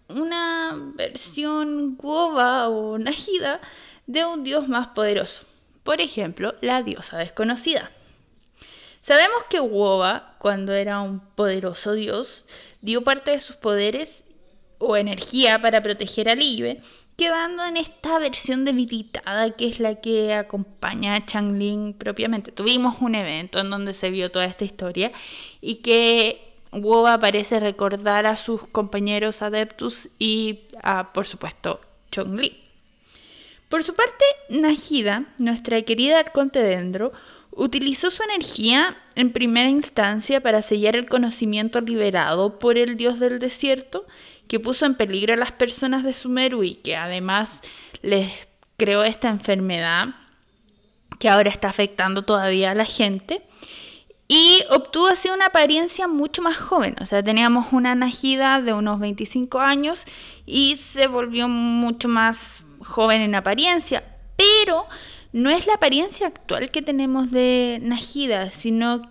una 0.08 0.74
versión 0.94 1.96
guova 1.98 2.70
o 2.70 2.96
najida 2.96 3.60
de 4.06 4.24
un 4.24 4.42
dios 4.42 4.68
más 4.68 4.86
poderoso. 4.86 5.44
Por 5.82 6.00
ejemplo, 6.00 6.54
la 6.62 6.82
diosa 6.82 7.18
desconocida. 7.18 7.90
Sabemos 9.02 9.44
que 9.50 9.60
Woba, 9.60 10.34
cuando 10.38 10.72
era 10.72 11.00
un 11.00 11.20
poderoso 11.20 11.92
dios, 11.92 12.44
dio 12.80 13.04
parte 13.04 13.30
de 13.30 13.40
sus 13.40 13.54
poderes 13.54 14.24
o 14.78 14.96
energía 14.96 15.60
para 15.60 15.82
proteger 15.82 16.28
a 16.28 16.34
Libe, 16.34 16.80
quedando 17.16 17.64
en 17.64 17.76
esta 17.76 18.18
versión 18.18 18.64
debilitada 18.64 19.50
que 19.50 19.66
es 19.68 19.80
la 19.80 19.96
que 19.96 20.34
acompaña 20.34 21.14
a 21.14 21.24
Changling 21.24 21.94
propiamente. 21.94 22.52
Tuvimos 22.52 23.00
un 23.00 23.14
evento 23.14 23.58
en 23.58 23.70
donde 23.70 23.94
se 23.94 24.10
vio 24.10 24.30
toda 24.30 24.44
esta 24.44 24.64
historia 24.64 25.12
y 25.60 25.76
que 25.76 26.42
Woba 26.72 27.18
parece 27.18 27.58
recordar 27.58 28.26
a 28.26 28.36
sus 28.36 28.66
compañeros 28.66 29.40
adeptus 29.40 30.08
y 30.18 30.60
a, 30.82 31.12
por 31.12 31.26
supuesto, 31.26 31.80
Chongli. 32.10 32.62
Por 33.68 33.82
su 33.82 33.94
parte, 33.94 34.24
Najida, 34.50 35.24
nuestra 35.38 35.80
querida 35.82 36.18
Arconte 36.18 36.62
Dendro, 36.62 37.12
utilizó 37.50 38.10
su 38.10 38.22
energía 38.22 38.96
en 39.14 39.32
primera 39.32 39.68
instancia 39.68 40.42
para 40.42 40.62
sellar 40.62 40.94
el 40.94 41.08
conocimiento 41.08 41.80
liberado 41.80 42.58
por 42.58 42.76
el 42.76 42.96
dios 42.96 43.18
del 43.18 43.38
desierto 43.38 44.06
que 44.48 44.60
puso 44.60 44.86
en 44.86 44.94
peligro 44.94 45.34
a 45.34 45.36
las 45.36 45.52
personas 45.52 46.04
de 46.04 46.14
Sumeru 46.14 46.62
y 46.64 46.76
que 46.76 46.96
además 46.96 47.62
les 48.02 48.32
creó 48.76 49.02
esta 49.02 49.28
enfermedad 49.28 50.14
que 51.18 51.28
ahora 51.28 51.50
está 51.50 51.68
afectando 51.68 52.22
todavía 52.22 52.70
a 52.70 52.74
la 52.74 52.84
gente. 52.84 53.42
Y 54.28 54.62
obtuvo 54.70 55.06
así 55.06 55.28
una 55.28 55.46
apariencia 55.46 56.08
mucho 56.08 56.42
más 56.42 56.56
joven, 56.56 56.96
o 57.00 57.06
sea, 57.06 57.22
teníamos 57.22 57.72
una 57.72 57.94
Najida 57.94 58.60
de 58.60 58.72
unos 58.72 58.98
25 58.98 59.60
años 59.60 60.04
y 60.44 60.76
se 60.76 61.06
volvió 61.06 61.46
mucho 61.48 62.08
más 62.08 62.64
joven 62.80 63.20
en 63.20 63.36
apariencia, 63.36 64.02
pero 64.36 64.86
no 65.32 65.48
es 65.50 65.68
la 65.68 65.74
apariencia 65.74 66.26
actual 66.26 66.72
que 66.72 66.82
tenemos 66.82 67.30
de 67.30 67.78
Najida, 67.82 68.50
sino 68.50 69.02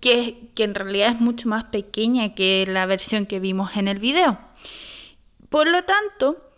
que, 0.00 0.48
que 0.54 0.64
en 0.64 0.74
realidad 0.74 1.12
es 1.12 1.20
mucho 1.20 1.50
más 1.50 1.64
pequeña 1.64 2.34
que 2.34 2.64
la 2.66 2.86
versión 2.86 3.26
que 3.26 3.40
vimos 3.40 3.76
en 3.76 3.88
el 3.88 3.98
video. 3.98 4.38
Por 5.52 5.68
lo 5.68 5.84
tanto, 5.84 6.50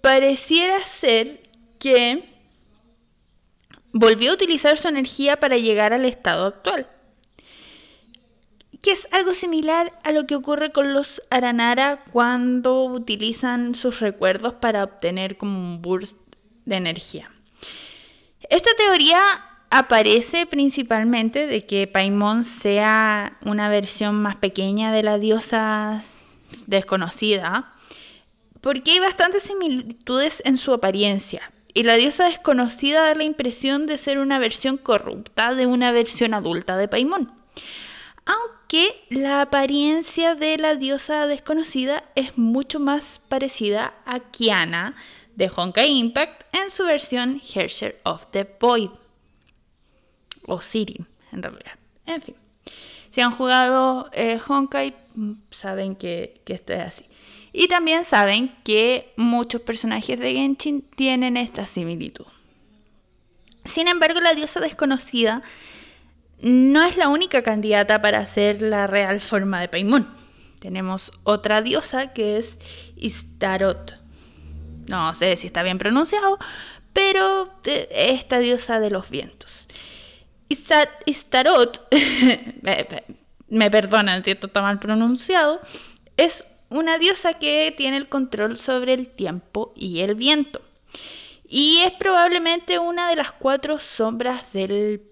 pareciera 0.00 0.80
ser 0.80 1.42
que 1.78 2.24
volvió 3.92 4.30
a 4.30 4.34
utilizar 4.34 4.78
su 4.78 4.88
energía 4.88 5.38
para 5.38 5.58
llegar 5.58 5.92
al 5.92 6.06
estado 6.06 6.46
actual. 6.46 6.86
Que 8.80 8.92
es 8.92 9.06
algo 9.12 9.34
similar 9.34 9.92
a 10.04 10.12
lo 10.12 10.26
que 10.26 10.36
ocurre 10.36 10.72
con 10.72 10.94
los 10.94 11.20
Aranara 11.28 12.02
cuando 12.12 12.84
utilizan 12.84 13.74
sus 13.74 14.00
recuerdos 14.00 14.54
para 14.54 14.84
obtener 14.84 15.36
como 15.36 15.58
un 15.58 15.82
burst 15.82 16.16
de 16.64 16.76
energía. 16.76 17.30
Esta 18.48 18.70
teoría 18.74 19.20
aparece 19.68 20.46
principalmente 20.46 21.46
de 21.46 21.66
que 21.66 21.86
Paimon 21.86 22.44
sea 22.44 23.36
una 23.44 23.68
versión 23.68 24.14
más 24.14 24.36
pequeña 24.36 24.92
de 24.92 25.02
la 25.02 25.18
diosa 25.18 26.02
desconocida 26.66 27.74
porque 28.60 28.92
hay 28.92 29.00
bastantes 29.00 29.44
similitudes 29.44 30.42
en 30.44 30.56
su 30.56 30.72
apariencia, 30.72 31.50
y 31.74 31.84
la 31.84 31.94
diosa 31.94 32.26
desconocida 32.26 33.02
da 33.02 33.14
la 33.14 33.24
impresión 33.24 33.86
de 33.86 33.98
ser 33.98 34.18
una 34.18 34.38
versión 34.38 34.76
corrupta 34.76 35.54
de 35.54 35.66
una 35.66 35.92
versión 35.92 36.34
adulta 36.34 36.76
de 36.76 36.88
Paimon. 36.88 37.32
Aunque 38.26 39.04
la 39.08 39.42
apariencia 39.42 40.34
de 40.34 40.56
la 40.58 40.76
diosa 40.76 41.26
desconocida 41.26 42.04
es 42.14 42.36
mucho 42.36 42.80
más 42.80 43.20
parecida 43.28 43.94
a 44.04 44.20
Kiana 44.20 44.96
de 45.36 45.50
Honkai 45.54 45.90
Impact 45.90 46.42
en 46.54 46.70
su 46.70 46.84
versión 46.84 47.40
Herrscher 47.40 48.00
of 48.04 48.26
the 48.30 48.48
Void. 48.60 48.90
O 50.46 50.60
Siri, 50.60 51.04
en 51.32 51.42
realidad. 51.42 51.78
En 52.06 52.22
fin. 52.22 52.34
Si 53.10 53.20
han 53.20 53.32
jugado 53.32 54.10
eh, 54.12 54.38
Honkai, 54.46 54.94
mm, 55.14 55.32
saben 55.50 55.96
que 55.96 56.40
esto 56.46 56.72
es 56.72 56.80
así. 56.80 57.09
Y 57.52 57.68
también 57.68 58.04
saben 58.04 58.54
que 58.64 59.12
muchos 59.16 59.60
personajes 59.62 60.18
de 60.18 60.34
Genshin 60.34 60.82
tienen 60.82 61.36
esta 61.36 61.66
similitud. 61.66 62.26
Sin 63.64 63.88
embargo, 63.88 64.20
la 64.20 64.34
diosa 64.34 64.60
desconocida 64.60 65.42
no 66.40 66.84
es 66.84 66.96
la 66.96 67.08
única 67.08 67.42
candidata 67.42 68.00
para 68.00 68.24
ser 68.24 68.62
la 68.62 68.86
real 68.86 69.20
forma 69.20 69.60
de 69.60 69.68
Paimon. 69.68 70.08
Tenemos 70.60 71.12
otra 71.24 71.60
diosa 71.60 72.12
que 72.12 72.38
es 72.38 72.56
Istarot. 72.96 73.98
No 74.88 75.12
sé 75.14 75.36
si 75.36 75.46
está 75.46 75.62
bien 75.62 75.78
pronunciado, 75.78 76.38
pero 76.92 77.52
esta 77.64 78.38
diosa 78.38 78.80
de 78.80 78.90
los 78.90 79.10
vientos. 79.10 79.66
Istarot, 81.06 81.88
me 83.48 83.70
perdonan 83.70 84.24
si 84.24 84.32
esto 84.32 84.48
está 84.48 84.62
mal 84.62 84.78
pronunciado, 84.78 85.60
es 86.16 86.44
una 86.70 86.98
diosa 86.98 87.34
que 87.34 87.74
tiene 87.76 87.96
el 87.96 88.08
control 88.08 88.56
sobre 88.56 88.94
el 88.94 89.08
tiempo 89.08 89.72
y 89.76 90.00
el 90.00 90.14
viento. 90.14 90.62
Y 91.48 91.80
es 91.84 91.92
probablemente 91.92 92.78
una 92.78 93.10
de 93.10 93.16
las 93.16 93.32
cuatro 93.32 93.78
sombras 93.78 94.52
del 94.52 95.02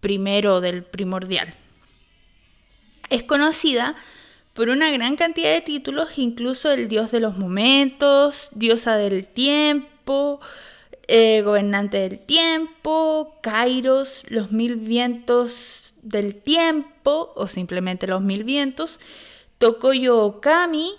primero, 0.00 0.60
del 0.60 0.84
primordial. 0.84 1.54
Es 3.08 3.22
conocida 3.22 3.96
por 4.52 4.68
una 4.68 4.90
gran 4.90 5.16
cantidad 5.16 5.52
de 5.52 5.62
títulos, 5.62 6.10
incluso 6.16 6.70
el 6.70 6.88
dios 6.88 7.10
de 7.10 7.20
los 7.20 7.38
momentos, 7.38 8.50
diosa 8.52 8.96
del 8.96 9.26
tiempo, 9.26 10.40
eh, 11.06 11.40
gobernante 11.42 11.98
del 11.98 12.18
tiempo, 12.18 13.38
Kairos, 13.40 14.24
los 14.28 14.52
mil 14.52 14.76
vientos 14.76 15.94
del 16.02 16.34
tiempo 16.34 17.32
o 17.34 17.48
simplemente 17.48 18.06
los 18.06 18.20
mil 18.20 18.44
vientos, 18.44 19.00
Tokoyo 19.58 20.18
Okami 20.24 20.92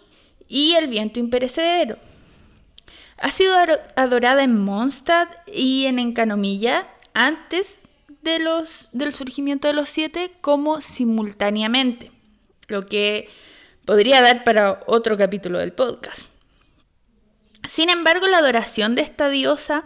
y 0.47 0.75
el 0.75 0.87
viento 0.87 1.19
imperecedero. 1.19 1.97
Ha 3.17 3.31
sido 3.31 3.55
adorada 3.95 4.43
en 4.43 4.57
Mondstadt 4.57 5.35
y 5.47 5.85
en 5.85 5.99
Encanomilla 5.99 6.87
antes 7.13 7.81
de 8.21 8.39
los, 8.39 8.89
del 8.91 9.13
surgimiento 9.13 9.67
de 9.67 9.73
los 9.73 9.89
siete 9.89 10.31
como 10.41 10.81
simultáneamente, 10.81 12.11
lo 12.67 12.85
que 12.85 13.29
podría 13.85 14.21
dar 14.21 14.43
para 14.43 14.81
otro 14.87 15.17
capítulo 15.17 15.59
del 15.59 15.73
podcast. 15.73 16.29
Sin 17.67 17.89
embargo, 17.89 18.27
la 18.27 18.37
adoración 18.37 18.95
de 18.95 19.01
esta 19.01 19.29
diosa 19.29 19.83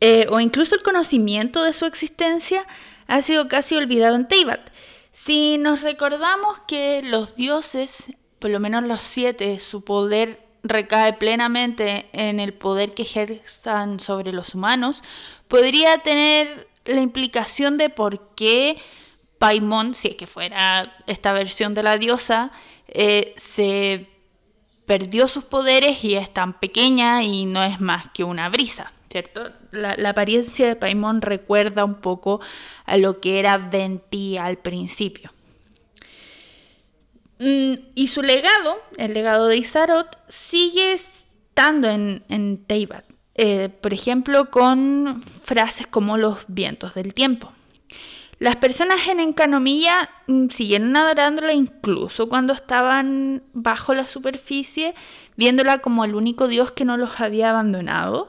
eh, 0.00 0.26
o 0.30 0.40
incluso 0.40 0.74
el 0.74 0.82
conocimiento 0.82 1.62
de 1.62 1.72
su 1.72 1.84
existencia 1.86 2.66
ha 3.06 3.22
sido 3.22 3.48
casi 3.48 3.74
olvidado 3.74 4.16
en 4.16 4.28
Teyvat, 4.28 4.60
si 5.12 5.58
nos 5.58 5.82
recordamos 5.82 6.58
que 6.66 7.02
los 7.02 7.34
dioses, 7.34 8.06
por 8.38 8.50
lo 8.50 8.60
menos 8.60 8.84
los 8.84 9.00
siete, 9.00 9.58
su 9.58 9.82
poder 9.84 10.46
recae 10.62 11.14
plenamente 11.14 12.08
en 12.12 12.40
el 12.40 12.52
poder 12.52 12.94
que 12.94 13.02
ejerzan 13.02 14.00
sobre 14.00 14.32
los 14.32 14.54
humanos, 14.54 15.02
podría 15.48 15.98
tener 15.98 16.68
la 16.84 17.00
implicación 17.00 17.76
de 17.76 17.90
por 17.90 18.34
qué 18.34 18.78
Paimon, 19.38 19.94
si 19.94 20.08
es 20.08 20.16
que 20.16 20.26
fuera 20.26 20.96
esta 21.06 21.32
versión 21.32 21.74
de 21.74 21.82
la 21.82 21.96
diosa, 21.96 22.52
eh, 22.88 23.34
se 23.36 24.06
perdió 24.84 25.28
sus 25.28 25.44
poderes 25.44 26.04
y 26.04 26.14
es 26.14 26.32
tan 26.32 26.58
pequeña 26.60 27.22
y 27.22 27.46
no 27.46 27.62
es 27.62 27.80
más 27.80 28.08
que 28.12 28.24
una 28.24 28.48
brisa. 28.48 28.92
¿Cierto? 29.10 29.50
La, 29.72 30.10
apariencia 30.10 30.68
de 30.68 30.76
Paimon 30.76 31.20
recuerda 31.20 31.84
un 31.84 31.96
poco 31.96 32.40
a 32.86 32.96
lo 32.96 33.20
que 33.20 33.38
era 33.38 33.58
Venti 33.58 34.38
al 34.38 34.58
principio. 34.58 35.32
Mm, 37.38 37.74
y 37.94 38.06
su 38.08 38.22
legado, 38.22 38.76
el 38.96 39.14
legado 39.14 39.48
de 39.48 39.56
Isarot, 39.56 40.18
sigue 40.28 40.92
estando 40.92 41.88
en, 41.88 42.22
en 42.28 42.64
Teyvat. 42.64 43.04
Eh, 43.34 43.68
por 43.68 43.94
ejemplo, 43.94 44.50
con 44.50 45.22
frases 45.42 45.86
como 45.86 46.16
los 46.16 46.38
vientos 46.48 46.94
del 46.94 47.14
tiempo. 47.14 47.52
Las 48.40 48.56
personas 48.56 49.06
en 49.06 49.20
Encanomilla 49.20 50.08
mm, 50.26 50.48
siguieron 50.48 50.96
adorándola 50.96 51.52
incluso 51.52 52.28
cuando 52.28 52.54
estaban 52.54 53.42
bajo 53.52 53.92
la 53.92 54.06
superficie, 54.06 54.94
viéndola 55.36 55.78
como 55.78 56.04
el 56.04 56.14
único 56.14 56.48
dios 56.48 56.70
que 56.70 56.86
no 56.86 56.96
los 56.96 57.20
había 57.20 57.50
abandonado, 57.50 58.28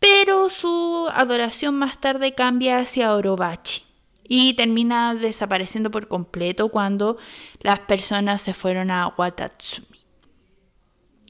pero 0.00 0.48
su 0.48 1.08
adoración 1.12 1.76
más 1.76 2.00
tarde 2.00 2.34
cambia 2.34 2.78
hacia 2.78 3.14
Orobachi 3.14 3.84
y 4.24 4.54
termina 4.54 5.14
desapareciendo 5.14 5.90
por 5.90 6.08
completo 6.08 6.68
cuando 6.70 7.18
las 7.60 7.80
personas 7.80 8.42
se 8.42 8.54
fueron 8.54 8.90
a 8.90 9.08
Watatsumi. 9.08 9.86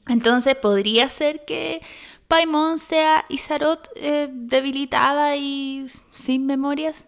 Entonces 0.07 0.55
podría 0.55 1.09
ser 1.09 1.43
que 1.45 1.81
Paimon 2.27 2.79
sea 2.79 3.25
Isarot 3.27 3.89
eh, 3.95 4.29
debilitada 4.31 5.35
y 5.35 5.85
sin 6.13 6.45
memorias. 6.45 7.05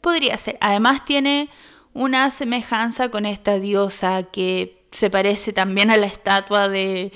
Podría 0.00 0.36
ser. 0.36 0.58
Además 0.60 1.04
tiene 1.04 1.48
una 1.94 2.30
semejanza 2.30 3.10
con 3.10 3.24
esta 3.24 3.58
diosa 3.58 4.24
que 4.24 4.86
se 4.92 5.08
parece 5.08 5.52
también 5.52 5.90
a 5.90 5.96
la 5.96 6.06
estatua 6.06 6.68
de, 6.68 7.12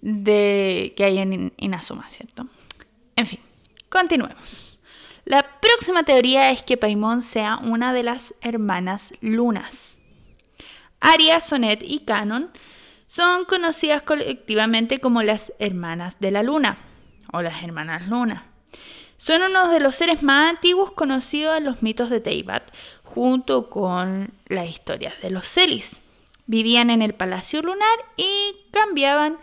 de 0.00 0.94
que 0.96 1.04
hay 1.04 1.18
en 1.18 1.52
Inazuma, 1.56 2.08
¿cierto? 2.10 2.46
En 3.22 3.28
fin, 3.28 3.38
continuemos. 3.88 4.80
La 5.24 5.46
próxima 5.60 6.02
teoría 6.02 6.50
es 6.50 6.64
que 6.64 6.76
Paimon 6.76 7.22
sea 7.22 7.56
una 7.58 7.92
de 7.92 8.02
las 8.02 8.34
hermanas 8.40 9.14
lunas. 9.20 9.96
Aria, 10.98 11.40
Sonet 11.40 11.84
y 11.84 12.00
Canon 12.00 12.50
son 13.06 13.44
conocidas 13.44 14.02
colectivamente 14.02 14.98
como 14.98 15.22
las 15.22 15.52
hermanas 15.60 16.18
de 16.18 16.32
la 16.32 16.42
luna 16.42 16.78
o 17.32 17.42
las 17.42 17.62
hermanas 17.62 18.08
luna. 18.08 18.46
Son 19.18 19.40
uno 19.40 19.68
de 19.68 19.78
los 19.78 19.94
seres 19.94 20.24
más 20.24 20.50
antiguos 20.50 20.90
conocidos 20.90 21.56
en 21.56 21.62
los 21.62 21.80
mitos 21.80 22.10
de 22.10 22.18
Teyvat, 22.18 22.74
junto 23.04 23.70
con 23.70 24.34
las 24.46 24.68
historias 24.68 25.14
de 25.22 25.30
los 25.30 25.48
Celis. 25.48 26.00
Vivían 26.46 26.90
en 26.90 27.02
el 27.02 27.14
palacio 27.14 27.62
lunar 27.62 27.98
y 28.16 28.56
cambiaban 28.72 29.38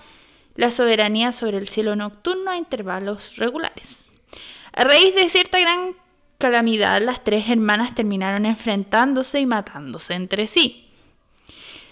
la 0.60 0.72
soberanía 0.72 1.32
sobre 1.32 1.58
el 1.58 1.70
cielo 1.70 1.96
nocturno 1.96 2.52
a 2.52 2.58
intervalos 2.58 3.38
regulares. 3.38 4.10
A 4.74 4.84
raíz 4.84 5.16
de 5.16 5.30
cierta 5.30 5.58
gran 5.58 5.96
calamidad, 6.38 7.02
las 7.02 7.24
tres 7.24 7.48
hermanas 7.48 7.96
terminaron 7.96 8.46
enfrentándose 8.46 9.40
y 9.40 9.46
matándose 9.46 10.16
entre 10.16 10.48
sí. 10.48 10.90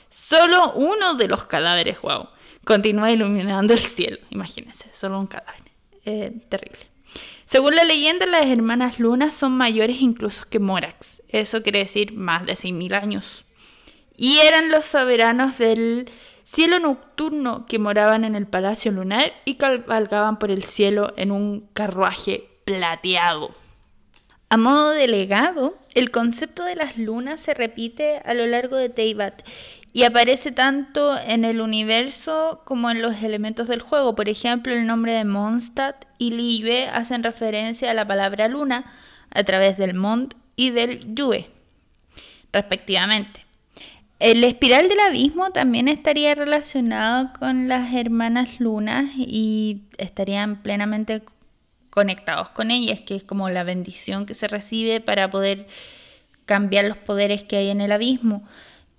Solo 0.09 0.73
uno 0.73 1.13
de 1.13 1.29
los 1.29 1.45
cadáveres, 1.45 2.01
wow, 2.01 2.27
continúa 2.65 3.09
iluminando 3.09 3.73
el 3.73 3.79
cielo. 3.79 4.17
Imagínense, 4.31 4.89
solo 4.93 5.17
un 5.17 5.27
cadáver. 5.27 5.71
Eh, 6.03 6.33
terrible. 6.49 6.87
Según 7.45 7.73
la 7.73 7.85
leyenda, 7.85 8.25
las 8.25 8.47
hermanas 8.47 8.99
lunas 8.99 9.33
son 9.33 9.53
mayores 9.53 10.01
incluso 10.01 10.43
que 10.49 10.59
Morax. 10.59 11.21
Eso 11.29 11.63
quiere 11.63 11.79
decir 11.79 12.11
más 12.11 12.45
de 12.45 12.51
6.000 12.51 13.01
años. 13.01 13.45
Y 14.17 14.39
eran 14.39 14.71
los 14.71 14.85
soberanos 14.85 15.57
del 15.57 16.09
cielo 16.47 16.79
nocturno 16.79 17.65
que 17.65 17.77
moraban 17.77 18.23
en 18.23 18.33
el 18.33 18.47
palacio 18.47 18.89
lunar 18.89 19.33
y 19.43 19.55
cabalgaban 19.55 20.39
por 20.39 20.49
el 20.49 20.63
cielo 20.63 21.13
en 21.17 21.31
un 21.31 21.67
carruaje 21.73 22.47
plateado. 22.63 23.53
A 24.49 24.55
modo 24.55 24.91
de 24.91 25.09
legado, 25.09 25.77
el 25.93 26.09
concepto 26.09 26.63
de 26.63 26.77
las 26.77 26.97
lunas 26.97 27.41
se 27.41 27.53
repite 27.53 28.21
a 28.23 28.33
lo 28.33 28.47
largo 28.47 28.77
de 28.77 28.87
Teyvat 28.87 29.41
y 29.91 30.03
aparece 30.03 30.53
tanto 30.53 31.19
en 31.19 31.43
el 31.43 31.59
universo 31.59 32.61
como 32.63 32.89
en 32.89 33.01
los 33.01 33.21
elementos 33.23 33.67
del 33.67 33.81
juego. 33.81 34.15
Por 34.15 34.29
ejemplo, 34.29 34.71
el 34.71 34.87
nombre 34.87 35.11
de 35.11 35.25
Mondstadt 35.25 36.05
y 36.17 36.31
Libe 36.31 36.87
hacen 36.87 37.23
referencia 37.23 37.91
a 37.91 37.93
la 37.93 38.07
palabra 38.07 38.47
luna 38.47 38.85
a 39.31 39.43
través 39.43 39.77
del 39.77 39.95
Mond 39.95 40.33
y 40.55 40.69
del 40.69 41.13
Yue, 41.13 41.49
respectivamente. 42.53 43.46
El 44.19 44.43
espiral 44.43 44.89
del 44.89 44.99
abismo 44.99 45.51
también 45.51 45.87
estaría 45.87 46.33
relacionado 46.33 47.31
con 47.39 47.67
las 47.67 47.93
hermanas 47.93 48.59
lunas 48.59 49.11
y 49.15 49.83
estarían 49.97 50.63
plenamente 50.63 51.21
conectados 51.91 52.49
con 52.49 52.71
ellas, 52.71 52.99
que 53.01 53.15
es 53.15 53.23
como 53.23 53.49
la 53.49 53.63
bendición 53.63 54.25
que 54.25 54.33
se 54.33 54.47
recibe 54.47 55.01
para 55.01 55.29
poder 55.29 55.67
cambiar 56.45 56.85
los 56.85 56.97
poderes 56.97 57.43
que 57.43 57.57
hay 57.57 57.69
en 57.69 57.81
el 57.81 57.91
abismo. 57.91 58.47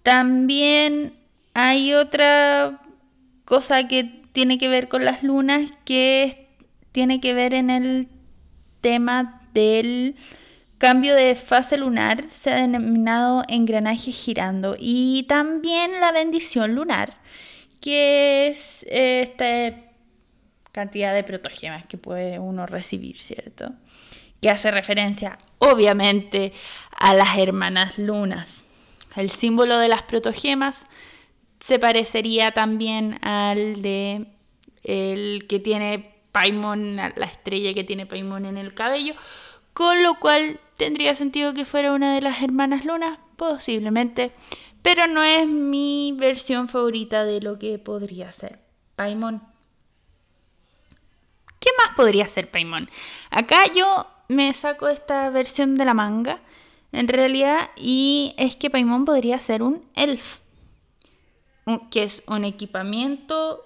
También 0.04 1.14
hay 1.54 1.94
otra 1.94 2.80
cosa 3.44 3.88
que 3.88 4.22
tiene 4.32 4.58
que 4.58 4.68
ver 4.68 4.88
con 4.88 5.04
las 5.04 5.24
lunas 5.24 5.70
que 5.84 6.46
tiene 6.92 7.20
que 7.20 7.34
ver 7.34 7.54
en 7.54 7.70
el 7.70 8.08
tema 8.80 9.42
del 9.52 10.14
cambio 10.78 11.14
de 11.14 11.34
fase 11.34 11.76
lunar, 11.76 12.24
se 12.30 12.50
ha 12.50 12.60
denominado 12.60 13.44
engranaje 13.48 14.12
girando, 14.12 14.76
y 14.78 15.24
también 15.24 16.00
la 16.00 16.12
bendición 16.12 16.74
lunar, 16.74 17.14
que 17.80 18.46
es 18.48 18.86
este 18.88 19.84
cantidad 20.72 21.12
de 21.12 21.24
protogemas 21.24 21.86
que 21.86 21.98
puede 21.98 22.38
uno 22.38 22.66
recibir, 22.66 23.20
¿cierto? 23.20 23.72
Que 24.40 24.50
hace 24.50 24.70
referencia, 24.70 25.38
obviamente, 25.58 26.52
a 26.96 27.14
las 27.14 27.36
hermanas 27.36 27.98
lunas. 27.98 28.64
El 29.16 29.30
símbolo 29.30 29.78
de 29.78 29.88
las 29.88 30.02
protogemas 30.02 30.86
se 31.60 31.80
parecería 31.80 32.52
también 32.52 33.18
al 33.22 33.82
de 33.82 34.26
el 34.84 35.46
que 35.48 35.58
tiene 35.58 36.14
Paimon, 36.30 36.96
la 36.96 37.26
estrella 37.26 37.74
que 37.74 37.82
tiene 37.82 38.06
Paimon 38.06 38.46
en 38.46 38.56
el 38.56 38.74
cabello, 38.74 39.14
con 39.78 40.02
lo 40.02 40.16
cual 40.18 40.58
tendría 40.76 41.14
sentido 41.14 41.54
que 41.54 41.64
fuera 41.64 41.92
una 41.92 42.12
de 42.12 42.20
las 42.20 42.42
hermanas 42.42 42.84
lunas, 42.84 43.20
posiblemente, 43.36 44.32
pero 44.82 45.06
no 45.06 45.22
es 45.22 45.46
mi 45.46 46.12
versión 46.18 46.68
favorita 46.68 47.24
de 47.24 47.40
lo 47.40 47.60
que 47.60 47.78
podría 47.78 48.32
ser 48.32 48.58
Paimon. 48.96 49.40
¿Qué 51.60 51.70
más 51.78 51.94
podría 51.94 52.26
ser 52.26 52.50
Paimon? 52.50 52.90
Acá 53.30 53.72
yo 53.72 54.08
me 54.26 54.52
saco 54.52 54.88
esta 54.88 55.30
versión 55.30 55.76
de 55.76 55.84
la 55.84 55.94
manga, 55.94 56.40
en 56.90 57.06
realidad, 57.06 57.70
y 57.76 58.34
es 58.36 58.56
que 58.56 58.70
Paimon 58.70 59.04
podría 59.04 59.38
ser 59.38 59.62
un 59.62 59.88
elf, 59.94 60.38
que 61.92 62.02
es 62.02 62.24
un 62.26 62.44
equipamiento, 62.44 63.64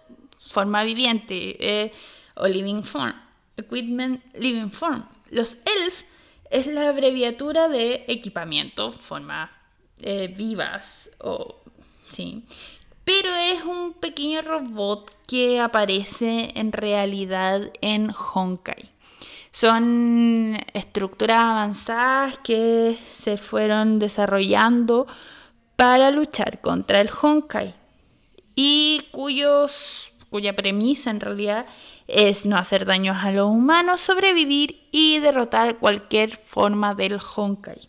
forma 0.50 0.84
viviente, 0.84 1.56
eh, 1.58 1.92
o 2.34 2.46
living 2.46 2.82
form, 2.82 3.14
equipment 3.56 4.22
living 4.34 4.70
form. 4.72 5.06
Los 5.32 5.54
elf 5.64 6.02
es 6.50 6.66
la 6.68 6.88
abreviatura 6.88 7.68
de 7.68 8.04
equipamiento, 8.06 8.92
forma 8.92 9.50
eh, 9.98 10.32
vivas, 10.36 11.10
o 11.18 11.62
sí 12.08 12.44
pero 13.04 13.34
es 13.34 13.64
un 13.64 13.94
pequeño 13.94 14.42
robot 14.42 15.10
que 15.26 15.60
aparece 15.60 16.52
en 16.54 16.72
realidad 16.72 17.70
en 17.80 18.12
Honkai. 18.12 18.90
Son 19.50 20.56
estructuras 20.72 21.42
avanzadas 21.42 22.38
que 22.38 22.98
se 23.08 23.36
fueron 23.36 23.98
desarrollando 23.98 25.06
para 25.76 26.10
luchar 26.10 26.60
contra 26.60 27.00
el 27.00 27.10
Honkai 27.10 27.74
y 28.54 29.02
cuyos, 29.10 30.11
cuya 30.32 30.56
premisa 30.56 31.10
en 31.10 31.20
realidad 31.20 31.66
es 32.08 32.44
no 32.44 32.56
hacer 32.56 32.86
daños 32.86 33.18
a 33.20 33.30
los 33.30 33.48
humanos, 33.48 34.00
sobrevivir 34.00 34.88
y 34.90 35.20
derrotar 35.20 35.76
cualquier 35.76 36.38
forma 36.38 36.94
del 36.94 37.20
Honkai. 37.20 37.88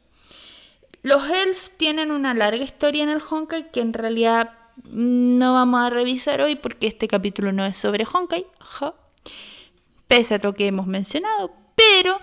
Los 1.01 1.27
elf 1.29 1.69
tienen 1.77 2.11
una 2.11 2.33
larga 2.33 2.63
historia 2.63 3.03
en 3.03 3.09
el 3.09 3.21
Honkai 3.27 3.71
que 3.71 3.79
en 3.81 3.93
realidad 3.93 4.51
no 4.83 5.53
vamos 5.53 5.81
a 5.81 5.89
revisar 5.89 6.41
hoy 6.41 6.55
porque 6.55 6.87
este 6.87 7.07
capítulo 7.07 7.51
no 7.51 7.65
es 7.65 7.77
sobre 7.77 8.05
Honkai, 8.05 8.45
pese 10.07 10.35
a 10.35 10.39
lo 10.39 10.53
que 10.53 10.67
hemos 10.67 10.85
mencionado, 10.85 11.51
pero 11.75 12.19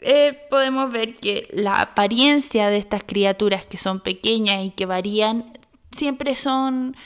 eh, 0.00 0.38
podemos 0.48 0.92
ver 0.92 1.16
que 1.16 1.48
la 1.52 1.80
apariencia 1.80 2.68
de 2.68 2.78
estas 2.78 3.02
criaturas 3.02 3.66
que 3.66 3.78
son 3.78 4.00
pequeñas 4.00 4.64
y 4.64 4.70
que 4.70 4.86
varían 4.86 5.58
siempre 5.90 6.36
son 6.36 6.96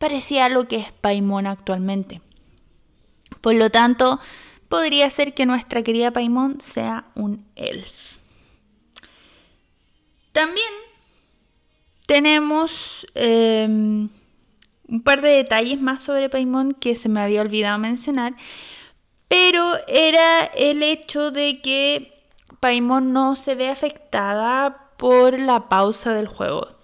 parecía 0.00 0.48
lo 0.48 0.66
que 0.66 0.76
es 0.76 0.92
Paimon 0.92 1.46
actualmente. 1.46 2.22
Por 3.42 3.54
lo 3.54 3.68
tanto, 3.68 4.18
podría 4.70 5.10
ser 5.10 5.34
que 5.34 5.44
nuestra 5.44 5.82
querida 5.82 6.10
Paimon 6.10 6.58
sea 6.62 7.04
un 7.14 7.44
elf. 7.54 7.92
También 10.32 10.70
tenemos 12.06 13.06
em, 13.14 14.08
un 14.88 15.02
par 15.02 15.20
de 15.20 15.30
detalles 15.30 15.78
más 15.82 16.02
sobre 16.02 16.30
Paimon 16.30 16.72
que 16.72 16.96
se 16.96 17.10
me 17.10 17.20
había 17.20 17.42
olvidado 17.42 17.78
mencionar, 17.78 18.34
pero 19.28 19.74
era 19.86 20.46
el 20.46 20.82
hecho 20.82 21.30
de 21.30 21.60
que 21.60 22.24
Paimon 22.58 23.12
no 23.12 23.36
se 23.36 23.54
ve 23.54 23.68
afectada 23.68 24.92
por 24.96 25.38
la 25.38 25.68
pausa 25.68 26.14
del 26.14 26.26
juego. 26.26 26.79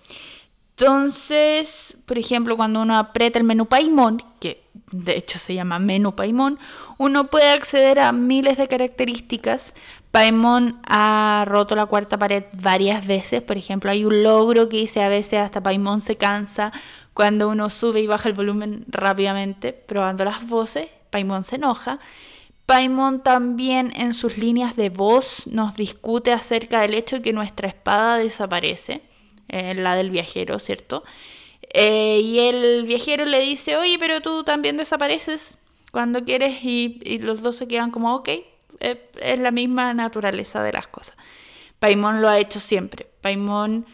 Entonces, 0.78 1.96
por 2.04 2.18
ejemplo, 2.18 2.54
cuando 2.56 2.82
uno 2.82 2.98
aprieta 2.98 3.38
el 3.38 3.44
menú 3.44 3.64
Paimon, 3.64 4.22
que 4.40 4.62
de 4.92 5.16
hecho 5.16 5.38
se 5.38 5.54
llama 5.54 5.78
menú 5.78 6.14
Paimon, 6.14 6.58
uno 6.98 7.28
puede 7.28 7.50
acceder 7.50 7.98
a 7.98 8.12
miles 8.12 8.58
de 8.58 8.68
características. 8.68 9.72
Paimon 10.10 10.78
ha 10.86 11.44
roto 11.46 11.74
la 11.76 11.86
cuarta 11.86 12.18
pared 12.18 12.44
varias 12.52 13.06
veces. 13.06 13.40
Por 13.40 13.56
ejemplo, 13.56 13.90
hay 13.90 14.04
un 14.04 14.22
logro 14.22 14.68
que 14.68 14.76
dice 14.76 15.02
a 15.02 15.08
veces 15.08 15.40
hasta 15.40 15.62
Paimon 15.62 16.02
se 16.02 16.16
cansa 16.16 16.72
cuando 17.14 17.48
uno 17.48 17.70
sube 17.70 18.02
y 18.02 18.06
baja 18.06 18.28
el 18.28 18.34
volumen 18.34 18.84
rápidamente, 18.88 19.72
probando 19.72 20.26
las 20.26 20.46
voces. 20.46 20.88
Paimon 21.08 21.44
se 21.44 21.56
enoja. 21.56 22.00
Paimon 22.66 23.22
también 23.22 23.94
en 23.96 24.12
sus 24.12 24.36
líneas 24.36 24.76
de 24.76 24.90
voz 24.90 25.46
nos 25.46 25.74
discute 25.74 26.32
acerca 26.32 26.80
del 26.80 26.92
hecho 26.92 27.16
de 27.16 27.22
que 27.22 27.32
nuestra 27.32 27.68
espada 27.68 28.18
desaparece, 28.18 29.02
eh, 29.48 29.74
la 29.74 29.94
del 29.94 30.10
viajero, 30.10 30.58
¿cierto? 30.58 31.04
Eh, 31.72 32.20
y 32.22 32.38
el 32.38 32.84
viajero 32.84 33.24
le 33.24 33.40
dice, 33.40 33.76
oye, 33.76 33.98
pero 33.98 34.20
tú 34.20 34.44
también 34.44 34.76
desapareces 34.76 35.58
cuando 35.92 36.24
quieres 36.24 36.62
y, 36.62 37.18
los 37.20 37.42
dos 37.42 37.56
se 37.56 37.68
quedan 37.68 37.90
como, 37.90 38.14
ok, 38.14 38.28
eh, 38.80 39.10
es 39.20 39.38
la 39.38 39.50
misma 39.50 39.94
naturaleza 39.94 40.62
de 40.62 40.72
las 40.72 40.88
cosas. 40.88 41.16
Paimon 41.78 42.22
lo 42.22 42.28
ha 42.28 42.38
hecho 42.38 42.60
siempre. 42.60 43.06
Paimon 43.20 43.86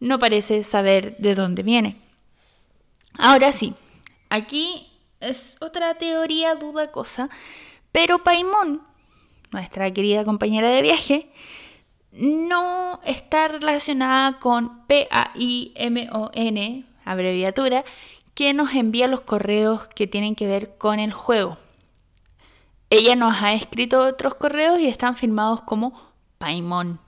no 0.00 0.18
parece 0.18 0.62
saber 0.62 1.16
de 1.18 1.34
dónde 1.34 1.62
viene. 1.62 1.96
Ahora 3.18 3.52
sí, 3.52 3.74
aquí 4.28 4.86
es 5.20 5.56
otra 5.60 5.94
teoría 5.94 6.54
duda 6.54 6.90
cosa, 6.90 7.28
pero 7.92 8.22
Paimon, 8.22 8.82
nuestra 9.50 9.92
querida 9.92 10.24
compañera 10.24 10.70
de 10.70 10.82
viaje, 10.82 11.30
no 12.12 13.00
está 13.04 13.48
relacionada 13.48 14.38
con 14.38 14.86
P-A-I-M-O-N, 14.86 16.84
abreviatura, 17.04 17.84
que 18.34 18.54
nos 18.54 18.74
envía 18.74 19.06
los 19.06 19.20
correos 19.20 19.86
que 19.94 20.06
tienen 20.06 20.34
que 20.34 20.46
ver 20.46 20.76
con 20.78 20.98
el 20.98 21.12
juego. 21.12 21.58
Ella 22.88 23.14
nos 23.14 23.40
ha 23.42 23.54
escrito 23.54 24.02
otros 24.02 24.34
correos 24.34 24.80
y 24.80 24.86
están 24.86 25.16
firmados 25.16 25.62
como 25.62 26.10
Paimon, 26.38 26.98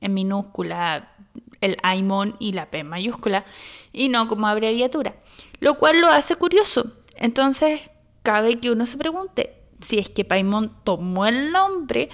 en 0.00 0.14
minúscula, 0.14 1.12
el 1.60 1.76
Aimon 1.82 2.36
y 2.38 2.52
la 2.52 2.70
P 2.70 2.84
mayúscula, 2.84 3.44
y 3.92 4.08
no 4.08 4.28
como 4.28 4.46
abreviatura, 4.48 5.16
lo 5.60 5.78
cual 5.78 6.00
lo 6.00 6.08
hace 6.08 6.36
curioso. 6.36 6.92
Entonces, 7.14 7.80
cabe 8.22 8.58
que 8.58 8.70
uno 8.70 8.86
se 8.86 8.96
pregunte 8.96 9.54
si 9.80 9.98
es 9.98 10.10
que 10.10 10.24
Paimon 10.24 10.72
tomó 10.84 11.26
el 11.26 11.52
nombre 11.52 12.08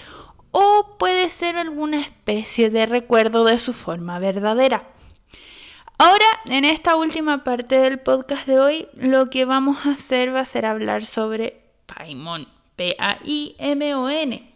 o 0.56 0.96
puede 1.00 1.30
ser 1.30 1.56
alguna 1.56 2.00
especie 2.00 2.70
de 2.70 2.86
recuerdo 2.86 3.44
de 3.44 3.58
su 3.58 3.72
forma 3.72 4.20
verdadera. 4.20 4.88
Ahora, 5.98 6.26
en 6.44 6.64
esta 6.64 6.94
última 6.94 7.42
parte 7.42 7.76
del 7.76 7.98
podcast 7.98 8.46
de 8.46 8.60
hoy, 8.60 8.88
lo 8.94 9.30
que 9.30 9.46
vamos 9.46 9.84
a 9.84 9.90
hacer 9.90 10.32
va 10.32 10.40
a 10.40 10.44
ser 10.44 10.64
hablar 10.64 11.06
sobre 11.06 11.60
Paimon, 11.86 12.46
P-A-I-M-O-N. 12.76 14.54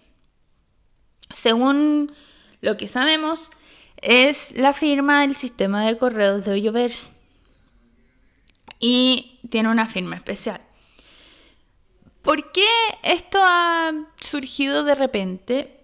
Según 1.34 2.12
lo 2.60 2.76
que 2.76 2.86
sabemos, 2.86 3.50
es 3.96 4.56
la 4.56 4.74
firma 4.74 5.22
del 5.22 5.34
sistema 5.34 5.84
de 5.84 5.98
correos 5.98 6.44
de 6.44 6.52
Hoyoverse 6.52 7.10
y 8.78 9.40
tiene 9.50 9.68
una 9.68 9.88
firma 9.88 10.14
especial. 10.14 10.60
¿Por 12.22 12.52
qué 12.52 12.68
esto 13.02 13.40
ha 13.42 13.92
surgido 14.20 14.84
de 14.84 14.94
repente 14.94 15.77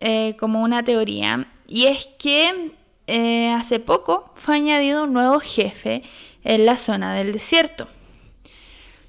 eh, 0.00 0.36
como 0.38 0.62
una 0.62 0.82
teoría? 0.82 1.46
Y 1.66 1.86
es 1.86 2.06
que 2.18 2.72
eh, 3.06 3.50
hace 3.50 3.80
poco 3.80 4.32
fue 4.34 4.56
añadido 4.56 5.04
un 5.04 5.12
nuevo 5.12 5.40
jefe 5.40 6.02
en 6.44 6.66
la 6.66 6.76
zona 6.76 7.14
del 7.14 7.32
desierto. 7.32 7.88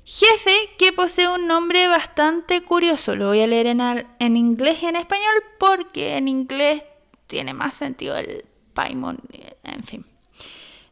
Jefe 0.04 0.52
que 0.78 0.94
posee 0.94 1.28
un 1.28 1.48
nombre 1.48 1.88
bastante 1.88 2.64
curioso. 2.64 3.16
Lo 3.16 3.28
voy 3.28 3.42
a 3.42 3.48
leer 3.48 3.68
en, 3.68 3.82
en 3.82 4.38
inglés 4.38 4.82
y 4.82 4.86
en 4.86 4.96
español 4.96 5.44
porque 5.60 6.16
en 6.16 6.28
inglés 6.28 6.84
tiene 7.28 7.54
más 7.54 7.76
sentido 7.76 8.16
el 8.16 8.46
Paimon, 8.74 9.20
en 9.64 9.84
fin. 9.84 10.06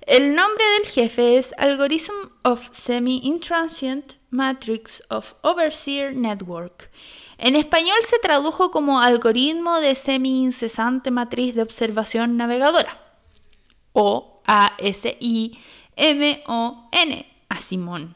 El 0.05 0.35
nombre 0.35 0.63
del 0.77 0.85
jefe 0.85 1.37
es 1.37 1.51
Algorithm 1.57 2.29
of 2.43 2.69
Semi-Intransient 2.71 4.17
Matrix 4.29 5.01
of 5.09 5.33
Overseer 5.41 6.15
Network. 6.15 6.91
En 7.39 7.55
español 7.55 7.97
se 8.07 8.19
tradujo 8.19 8.69
como 8.69 9.01
algoritmo 9.01 9.79
de 9.79 9.95
semi-incesante 9.95 11.09
matriz 11.09 11.55
de 11.55 11.63
observación 11.63 12.37
navegadora 12.37 13.01
o 13.93 14.43
A-S-I-M-O-N, 14.45 15.55
a 17.49 17.59
Simón. 17.59 18.15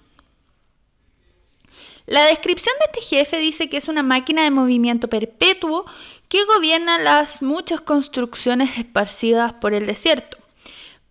La 2.05 2.25
descripción 2.25 2.75
de 2.79 2.85
este 2.85 3.01
jefe 3.01 3.39
dice 3.39 3.67
que 3.67 3.77
es 3.77 3.87
una 3.87 4.03
máquina 4.03 4.43
de 4.43 4.51
movimiento 4.51 5.07
perpetuo 5.07 5.85
que 6.27 6.45
gobierna 6.45 6.99
las 6.99 7.41
muchas 7.41 7.81
construcciones 7.81 8.77
esparcidas 8.77 9.53
por 9.53 9.73
el 9.73 9.87
desierto. 9.87 10.38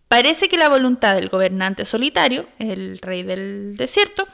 Parece 0.08 0.48
que 0.48 0.56
la 0.56 0.70
voluntad 0.70 1.14
del 1.14 1.28
gobernante 1.28 1.84
solitario, 1.84 2.46
el 2.58 2.98
rey 2.98 3.22
del 3.22 3.76
desierto, 3.76 4.26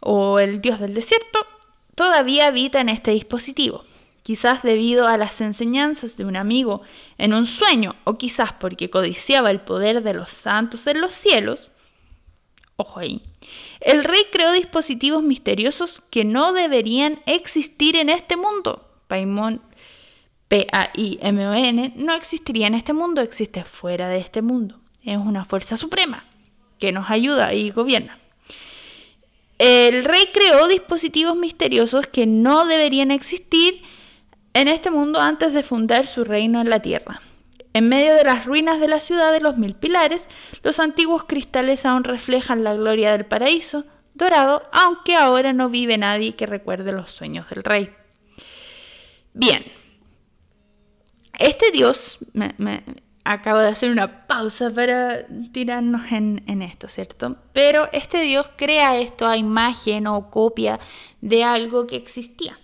o 0.00 0.40
el 0.40 0.60
dios 0.60 0.80
del 0.80 0.94
desierto, 0.94 1.46
todavía 1.94 2.48
habita 2.48 2.80
en 2.80 2.88
este 2.88 3.12
dispositivo. 3.12 3.84
Quizás 4.22 4.62
debido 4.62 5.06
a 5.06 5.16
las 5.16 5.40
enseñanzas 5.40 6.16
de 6.16 6.24
un 6.24 6.36
amigo 6.36 6.82
en 7.16 7.32
un 7.32 7.46
sueño, 7.46 7.94
o 8.04 8.18
quizás 8.18 8.52
porque 8.52 8.90
codiciaba 8.90 9.50
el 9.50 9.60
poder 9.60 10.02
de 10.02 10.14
los 10.14 10.30
santos 10.30 10.86
en 10.86 11.00
los 11.00 11.14
cielos. 11.14 11.70
Ojo 12.76 13.00
ahí. 13.00 13.22
El 13.80 14.04
rey 14.04 14.22
creó 14.32 14.52
dispositivos 14.52 15.22
misteriosos 15.22 16.02
que 16.10 16.24
no 16.24 16.52
deberían 16.52 17.20
existir 17.26 17.96
en 17.96 18.10
este 18.10 18.36
mundo. 18.36 18.88
Paimon 19.06 19.62
P-A-I-M-O-N, 20.48 21.92
no 21.96 22.14
existiría 22.14 22.66
en 22.66 22.74
este 22.74 22.92
mundo, 22.92 23.20
existe 23.20 23.62
fuera 23.62 24.08
de 24.08 24.18
este 24.18 24.42
mundo. 24.42 24.79
Es 25.04 25.16
una 25.16 25.44
fuerza 25.44 25.76
suprema 25.76 26.24
que 26.78 26.92
nos 26.92 27.10
ayuda 27.10 27.54
y 27.54 27.70
gobierna. 27.70 28.18
El 29.58 30.04
rey 30.04 30.24
creó 30.32 30.68
dispositivos 30.68 31.36
misteriosos 31.36 32.06
que 32.06 32.26
no 32.26 32.66
deberían 32.66 33.10
existir 33.10 33.82
en 34.54 34.68
este 34.68 34.90
mundo 34.90 35.20
antes 35.20 35.52
de 35.52 35.62
fundar 35.62 36.06
su 36.06 36.24
reino 36.24 36.60
en 36.60 36.70
la 36.70 36.80
tierra. 36.80 37.20
En 37.72 37.88
medio 37.88 38.14
de 38.14 38.24
las 38.24 38.46
ruinas 38.46 38.80
de 38.80 38.88
la 38.88 39.00
ciudad 39.00 39.32
de 39.32 39.40
los 39.40 39.56
mil 39.56 39.74
pilares, 39.74 40.28
los 40.62 40.80
antiguos 40.80 41.24
cristales 41.24 41.86
aún 41.86 42.04
reflejan 42.04 42.64
la 42.64 42.74
gloria 42.74 43.12
del 43.12 43.26
paraíso 43.26 43.84
dorado, 44.14 44.62
aunque 44.72 45.14
ahora 45.14 45.52
no 45.52 45.68
vive 45.68 45.96
nadie 45.98 46.34
que 46.34 46.46
recuerde 46.46 46.92
los 46.92 47.10
sueños 47.10 47.48
del 47.50 47.62
rey. 47.62 47.90
Bien, 49.34 49.64
este 51.38 51.70
Dios, 51.70 52.18
me, 52.32 52.54
acabo 53.32 53.60
de 53.60 53.68
hacer 53.68 53.90
una 53.90 54.26
pausa 54.26 54.70
para 54.70 55.26
tirarnos 55.52 56.10
en, 56.12 56.62
esto, 56.62 56.88
¿cierto? 56.88 57.36
Pero 57.52 57.88
este 57.92 58.22
Dios 58.22 58.50
crea 58.56 58.98
esto 58.98 59.26
a 59.26 59.36
imagen 59.36 60.06
o 60.06 60.30
copia 60.30 60.80
de 61.20 61.44
algo 61.44 61.86
que 61.86 61.96
existía. 61.96 62.58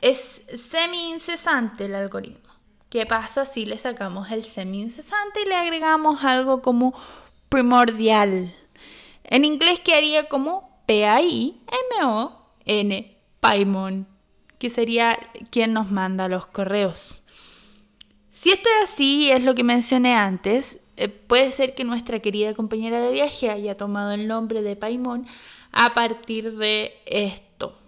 Es 0.00 0.42
semi-incesante 0.70 1.84
el 1.84 1.94
algoritmo. 1.94 2.50
¿Qué 2.88 3.06
pasa 3.06 3.44
si 3.44 3.64
le 3.64 3.78
sacamos 3.78 4.32
el 4.32 4.42
semi-incesante 4.42 5.42
y 5.42 5.48
le 5.48 5.54
agregamos 5.54 6.24
algo 6.24 6.60
como 6.60 6.92
primordial? 7.48 8.52
En 9.24 9.44
inglés 9.44 9.78
quedaría 9.80 10.28
como 10.28 10.82
P-A-I-M-O-N, 10.86 11.56
Paimon, 13.40 14.08
que 14.58 14.70
sería 14.70 15.18
quien 15.50 15.72
nos 15.72 15.90
manda 15.90 16.28
los 16.28 16.46
correos. 16.46 17.22
Si 18.42 18.50
esto 18.50 18.68
es 18.80 18.90
así, 18.90 19.30
es 19.30 19.44
lo 19.44 19.54
que 19.54 19.62
mencioné 19.62 20.16
antes, 20.16 20.80
eh, 20.96 21.06
puede 21.06 21.52
ser 21.52 21.76
que 21.76 21.84
nuestra 21.84 22.18
querida 22.18 22.54
compañera 22.54 23.00
de 23.00 23.12
viaje 23.12 23.48
haya 23.48 23.76
tomado 23.76 24.10
el 24.10 24.26
nombre 24.26 24.62
de 24.62 24.74
Paimon 24.74 25.28
a 25.70 25.94
partir 25.94 26.50
de 26.56 27.00
esto. 27.06 27.78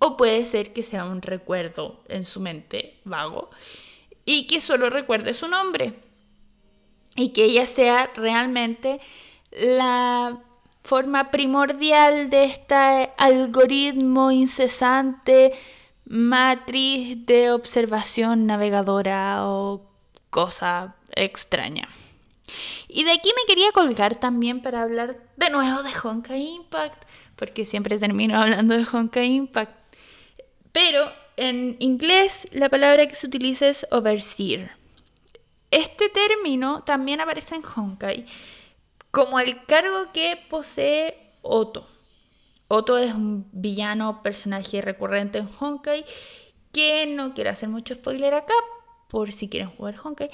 O 0.00 0.18
puede 0.18 0.44
ser 0.44 0.74
que 0.74 0.82
sea 0.82 1.06
un 1.06 1.22
recuerdo 1.22 2.02
en 2.08 2.26
su 2.26 2.40
mente 2.40 3.00
vago 3.04 3.48
y 4.26 4.46
que 4.46 4.60
solo 4.60 4.90
recuerde 4.90 5.32
su 5.32 5.48
nombre. 5.48 5.94
Y 7.16 7.30
que 7.30 7.44
ella 7.44 7.64
sea 7.64 8.10
realmente 8.14 9.00
la 9.52 10.38
forma 10.82 11.30
primordial 11.30 12.28
de 12.28 12.44
este 12.44 12.74
algoritmo 13.16 14.30
incesante, 14.30 15.54
matriz 16.04 17.24
de 17.24 17.52
observación 17.52 18.44
navegadora 18.44 19.48
o 19.48 19.93
cosa 20.34 20.96
extraña. 21.14 21.88
Y 22.88 23.04
de 23.04 23.12
aquí 23.12 23.30
me 23.36 23.46
quería 23.46 23.70
colgar 23.70 24.16
también 24.16 24.62
para 24.62 24.82
hablar 24.82 25.16
de 25.36 25.50
nuevo 25.50 25.84
de 25.84 25.92
Honkai 25.96 26.56
Impact, 26.56 27.04
porque 27.36 27.64
siempre 27.64 28.00
termino 28.00 28.36
hablando 28.36 28.76
de 28.76 28.84
Honkai 28.84 29.26
Impact. 29.26 29.72
Pero 30.72 31.08
en 31.36 31.76
inglés 31.78 32.48
la 32.50 32.68
palabra 32.68 33.06
que 33.06 33.14
se 33.14 33.28
utiliza 33.28 33.68
es 33.68 33.86
overseer. 33.92 34.72
Este 35.70 36.08
término 36.08 36.82
también 36.82 37.20
aparece 37.20 37.54
en 37.54 37.62
Honkai 37.64 38.26
como 39.12 39.38
el 39.38 39.64
cargo 39.66 40.10
que 40.12 40.36
posee 40.50 41.30
Otto. 41.42 41.86
Otto 42.66 42.98
es 42.98 43.14
un 43.14 43.48
villano, 43.52 44.20
personaje 44.24 44.82
recurrente 44.82 45.38
en 45.38 45.48
Honkai, 45.60 46.04
que 46.72 47.06
no 47.06 47.34
quiero 47.34 47.50
hacer 47.50 47.68
mucho 47.68 47.94
spoiler 47.94 48.34
acá, 48.34 48.54
por 49.14 49.30
si 49.30 49.48
quieren 49.48 49.70
jugar 49.70 49.94
Honkai, 50.02 50.28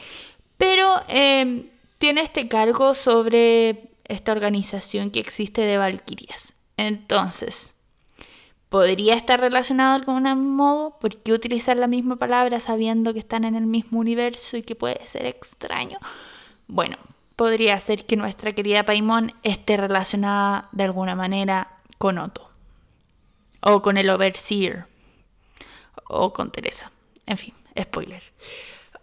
pero 0.56 1.02
em, 1.06 1.66
tiene 1.98 2.22
este 2.22 2.48
cargo 2.48 2.94
sobre 2.94 3.90
esta 4.08 4.32
organización 4.32 5.10
que 5.10 5.20
existe 5.20 5.60
de 5.60 5.76
Valkyrias. 5.76 6.54
Entonces, 6.78 7.74
¿podría 8.70 9.16
estar 9.16 9.38
relacionado 9.38 9.98
de 9.98 10.06
algún 10.06 10.56
modo? 10.56 10.96
¿Por 10.98 11.18
qué 11.18 11.34
utilizar 11.34 11.76
la 11.76 11.88
misma 11.88 12.16
palabra 12.16 12.58
sabiendo 12.58 13.12
que 13.12 13.18
están 13.18 13.44
en 13.44 13.54
el 13.54 13.66
mismo 13.66 14.00
universo 14.00 14.56
y 14.56 14.62
que 14.62 14.74
puede 14.74 15.06
ser 15.08 15.26
extraño? 15.26 15.98
Bueno, 16.66 16.96
podría 17.36 17.78
ser 17.80 18.06
que 18.06 18.16
nuestra 18.16 18.54
querida 18.54 18.84
Paimon 18.84 19.34
esté 19.42 19.76
relacionada 19.76 20.70
de 20.72 20.84
alguna 20.84 21.14
manera 21.14 21.80
con 21.98 22.16
Otto. 22.16 22.48
O 23.60 23.82
con 23.82 23.98
el 23.98 24.08
Overseer. 24.08 24.86
O 26.08 26.32
con 26.32 26.50
Teresa. 26.50 26.90
En 27.26 27.36
fin, 27.36 27.52
spoiler. 27.82 28.22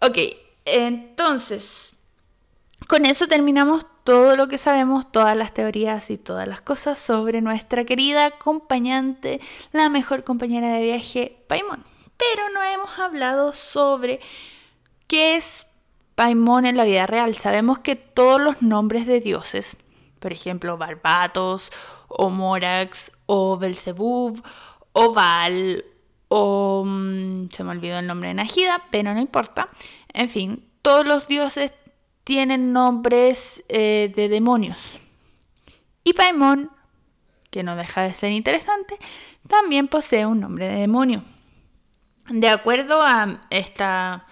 Ok, 0.00 0.18
entonces, 0.64 1.92
con 2.86 3.06
eso 3.06 3.26
terminamos 3.26 3.84
todo 4.04 4.36
lo 4.36 4.48
que 4.48 4.58
sabemos, 4.58 5.10
todas 5.12 5.36
las 5.36 5.52
teorías 5.52 6.10
y 6.10 6.16
todas 6.16 6.48
las 6.48 6.60
cosas 6.60 6.98
sobre 6.98 7.40
nuestra 7.40 7.84
querida 7.84 8.26
acompañante, 8.26 9.40
la 9.72 9.88
mejor 9.90 10.24
compañera 10.24 10.72
de 10.72 10.82
viaje, 10.82 11.44
Paimon. 11.46 11.84
Pero 12.16 12.48
no 12.50 12.62
hemos 12.62 12.98
hablado 12.98 13.52
sobre 13.52 14.20
qué 15.06 15.36
es 15.36 15.66
Paimon 16.14 16.64
en 16.64 16.76
la 16.76 16.84
vida 16.84 17.06
real. 17.06 17.36
Sabemos 17.36 17.80
que 17.80 17.96
todos 17.96 18.40
los 18.40 18.62
nombres 18.62 19.06
de 19.06 19.20
dioses, 19.20 19.76
por 20.18 20.32
ejemplo, 20.32 20.78
Barbatos, 20.78 21.70
o 22.08 22.30
Morax, 22.30 23.12
o 23.26 23.58
Belzebub, 23.58 24.42
o 24.92 25.12
Val, 25.12 25.84
o... 26.28 26.84
Mm, 26.86 27.48
se 27.50 27.64
me 27.64 27.70
olvidó 27.70 27.98
el 27.98 28.06
nombre 28.06 28.28
de 28.28 28.34
Najida, 28.34 28.82
pero 28.90 29.14
no 29.14 29.20
importa. 29.20 29.68
En 30.12 30.28
fin, 30.28 30.64
todos 30.82 31.06
los 31.06 31.26
dioses 31.26 31.72
tienen 32.24 32.72
nombres 32.72 33.62
eh, 33.68 34.12
de 34.14 34.28
demonios. 34.28 35.00
Y 36.04 36.12
Paimon, 36.12 36.70
que 37.50 37.62
no 37.62 37.76
deja 37.76 38.02
de 38.02 38.14
ser 38.14 38.32
interesante, 38.32 38.96
también 39.48 39.88
posee 39.88 40.26
un 40.26 40.40
nombre 40.40 40.68
de 40.68 40.80
demonio. 40.80 41.22
De 42.30 42.48
acuerdo 42.48 43.00
a 43.02 43.46
estas 43.48 44.22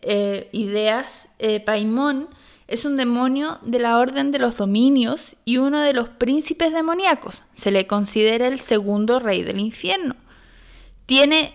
eh, 0.00 0.48
ideas, 0.52 1.28
eh, 1.38 1.60
Paimon 1.60 2.28
es 2.66 2.86
un 2.86 2.96
demonio 2.96 3.58
de 3.62 3.78
la 3.78 3.98
orden 3.98 4.32
de 4.32 4.38
los 4.38 4.56
dominios 4.56 5.36
y 5.44 5.58
uno 5.58 5.82
de 5.82 5.92
los 5.92 6.08
príncipes 6.08 6.72
demoníacos. 6.72 7.42
Se 7.52 7.70
le 7.70 7.86
considera 7.86 8.46
el 8.46 8.60
segundo 8.60 9.20
rey 9.20 9.42
del 9.42 9.60
infierno. 9.60 10.16
Tiene 11.06 11.54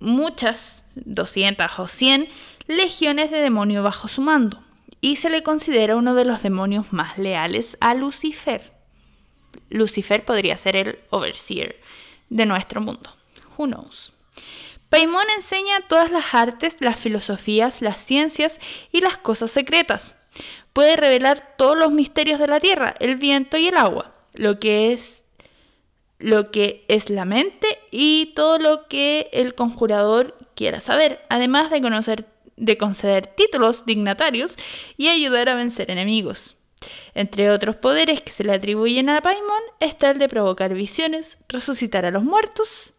muchas, 0.00 0.84
200 0.94 1.78
o 1.78 1.88
100, 1.88 2.28
legiones 2.66 3.30
de 3.30 3.38
demonio 3.38 3.82
bajo 3.82 4.08
su 4.08 4.20
mando 4.20 4.62
y 5.00 5.16
se 5.16 5.30
le 5.30 5.42
considera 5.42 5.96
uno 5.96 6.14
de 6.14 6.24
los 6.24 6.42
demonios 6.42 6.92
más 6.92 7.18
leales 7.18 7.76
a 7.80 7.94
Lucifer. 7.94 8.72
Lucifer 9.70 10.24
podría 10.24 10.56
ser 10.56 10.76
el 10.76 10.98
overseer 11.10 11.80
de 12.28 12.46
nuestro 12.46 12.80
mundo. 12.80 13.14
Who 13.56 13.66
knows? 13.66 14.12
Paimon 14.88 15.30
enseña 15.36 15.86
todas 15.88 16.10
las 16.10 16.34
artes, 16.34 16.76
las 16.80 16.98
filosofías, 16.98 17.80
las 17.80 18.04
ciencias 18.04 18.58
y 18.90 19.00
las 19.00 19.16
cosas 19.16 19.52
secretas. 19.52 20.16
Puede 20.72 20.96
revelar 20.96 21.54
todos 21.56 21.78
los 21.78 21.92
misterios 21.92 22.40
de 22.40 22.48
la 22.48 22.60
tierra, 22.60 22.94
el 22.98 23.16
viento 23.16 23.56
y 23.56 23.68
el 23.68 23.76
agua, 23.76 24.14
lo 24.34 24.58
que 24.58 24.92
es 24.92 25.19
lo 26.20 26.50
que 26.50 26.84
es 26.88 27.10
la 27.10 27.24
mente 27.24 27.78
y 27.90 28.32
todo 28.36 28.58
lo 28.58 28.86
que 28.86 29.28
el 29.32 29.54
conjurador 29.54 30.36
quiera 30.54 30.80
saber, 30.80 31.20
además 31.28 31.70
de 31.70 31.80
conocer 31.80 32.26
de 32.60 32.76
conceder 32.76 33.26
títulos 33.26 33.86
dignatarios 33.86 34.54
y 34.96 35.08
ayudar 35.08 35.48
a 35.48 35.54
vencer 35.54 35.90
enemigos. 35.90 36.56
Entre 37.14 37.50
otros 37.50 37.76
poderes 37.76 38.20
que 38.20 38.32
se 38.32 38.44
le 38.44 38.52
atribuyen 38.52 39.08
a 39.08 39.20
Paimon 39.20 39.62
está 39.80 40.10
el 40.10 40.18
de 40.18 40.28
provocar 40.28 40.74
visiones, 40.74 41.38
resucitar 41.48 42.04
a 42.04 42.10
los 42.10 42.22
muertos, 42.22 42.92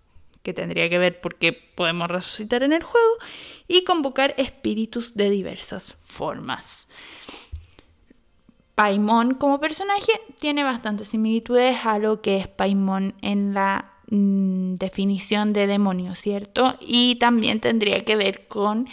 que 0.43 0.53
tendría 0.53 0.89
que 0.89 0.97
ver 0.97 1.21
porque 1.21 1.53
podemos 1.53 2.09
resucitar 2.09 2.63
en 2.63 2.73
el 2.73 2.83
juego, 2.83 3.15
y 3.67 3.83
convocar 3.83 4.33
espíritus 4.37 5.15
de 5.15 5.29
diversas 5.29 5.95
formas. 6.03 6.87
Paimon 8.81 9.35
como 9.35 9.59
personaje 9.59 10.11
tiene 10.39 10.63
bastantes 10.63 11.09
similitudes 11.09 11.85
a 11.85 11.99
lo 11.99 12.19
que 12.23 12.37
es 12.37 12.47
Paimon 12.47 13.13
en 13.21 13.53
la 13.53 13.91
mm, 14.07 14.77
definición 14.77 15.53
de 15.53 15.67
demonio, 15.67 16.15
¿cierto? 16.15 16.77
Y 16.79 17.17
también 17.17 17.59
tendría 17.59 18.03
que 18.03 18.15
ver 18.15 18.47
con 18.47 18.89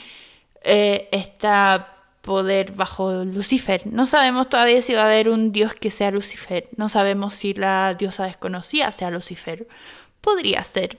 eh, 0.63 1.09
está 1.11 1.97
poder 2.21 2.73
bajo 2.73 3.25
Lucifer. 3.25 3.87
No 3.87 4.07
sabemos 4.07 4.51
todavía 4.51 4.83
si 4.83 4.93
va 4.93 5.05
a 5.05 5.07
haber 5.07 5.31
un 5.31 5.53
dios 5.53 5.73
que 5.73 5.91
sea 5.91 6.11
Lucifer. 6.11 6.69
No 6.77 6.91
sabemos 6.91 7.33
si 7.33 7.55
la 7.55 7.95
diosa 7.95 8.27
desconocida 8.27 8.93
sea 8.93 9.11
Lucifer. 9.11 9.67
Podría 10.21 10.63
ser. 10.65 10.99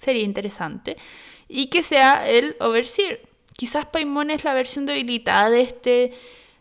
Sería 0.00 0.24
interesante. 0.24 0.96
Y 1.48 1.68
que 1.68 1.84
sea 1.84 2.28
el 2.28 2.56
Overseer. 2.58 3.20
Quizás 3.52 3.86
Paimon 3.86 4.32
es 4.32 4.42
la 4.42 4.52
versión 4.52 4.84
debilitada 4.84 5.48
de 5.48 5.60
este 5.60 6.12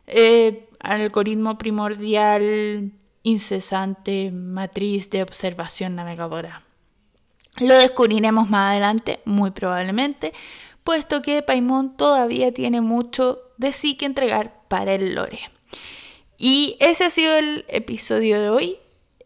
eh, 0.05 0.67
algoritmo 0.79 1.57
primordial 1.57 2.91
incesante 3.23 4.31
matriz 4.31 5.09
de 5.09 5.23
observación 5.23 5.95
navegadora. 5.95 6.63
Lo 7.57 7.75
descubriremos 7.75 8.49
más 8.49 8.71
adelante, 8.71 9.19
muy 9.25 9.51
probablemente, 9.51 10.33
puesto 10.83 11.21
que 11.21 11.41
Paimon 11.41 11.97
todavía 11.97 12.53
tiene 12.53 12.81
mucho 12.81 13.39
de 13.57 13.73
sí 13.73 13.95
que 13.95 14.05
entregar 14.05 14.61
para 14.67 14.93
el 14.93 15.15
lore. 15.15 15.39
Y 16.37 16.77
ese 16.79 17.05
ha 17.05 17.09
sido 17.09 17.35
el 17.35 17.65
episodio 17.67 18.41
de 18.41 18.49
hoy. 18.49 18.77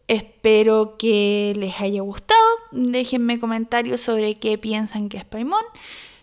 Espero 0.08 0.96
que 0.96 1.52
les 1.56 1.80
haya 1.80 2.02
gustado. 2.02 2.40
Déjenme 2.70 3.40
comentarios 3.40 4.00
sobre 4.00 4.38
qué 4.38 4.58
piensan 4.58 5.08
que 5.08 5.18
es 5.18 5.24
Paimon. 5.24 5.64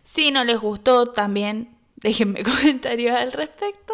Si 0.04 0.32
no 0.32 0.44
les 0.44 0.60
gustó, 0.60 1.12
también 1.12 1.70
déjenme 1.98 2.44
comentarios 2.44 3.16
al 3.16 3.32
respecto. 3.34 3.94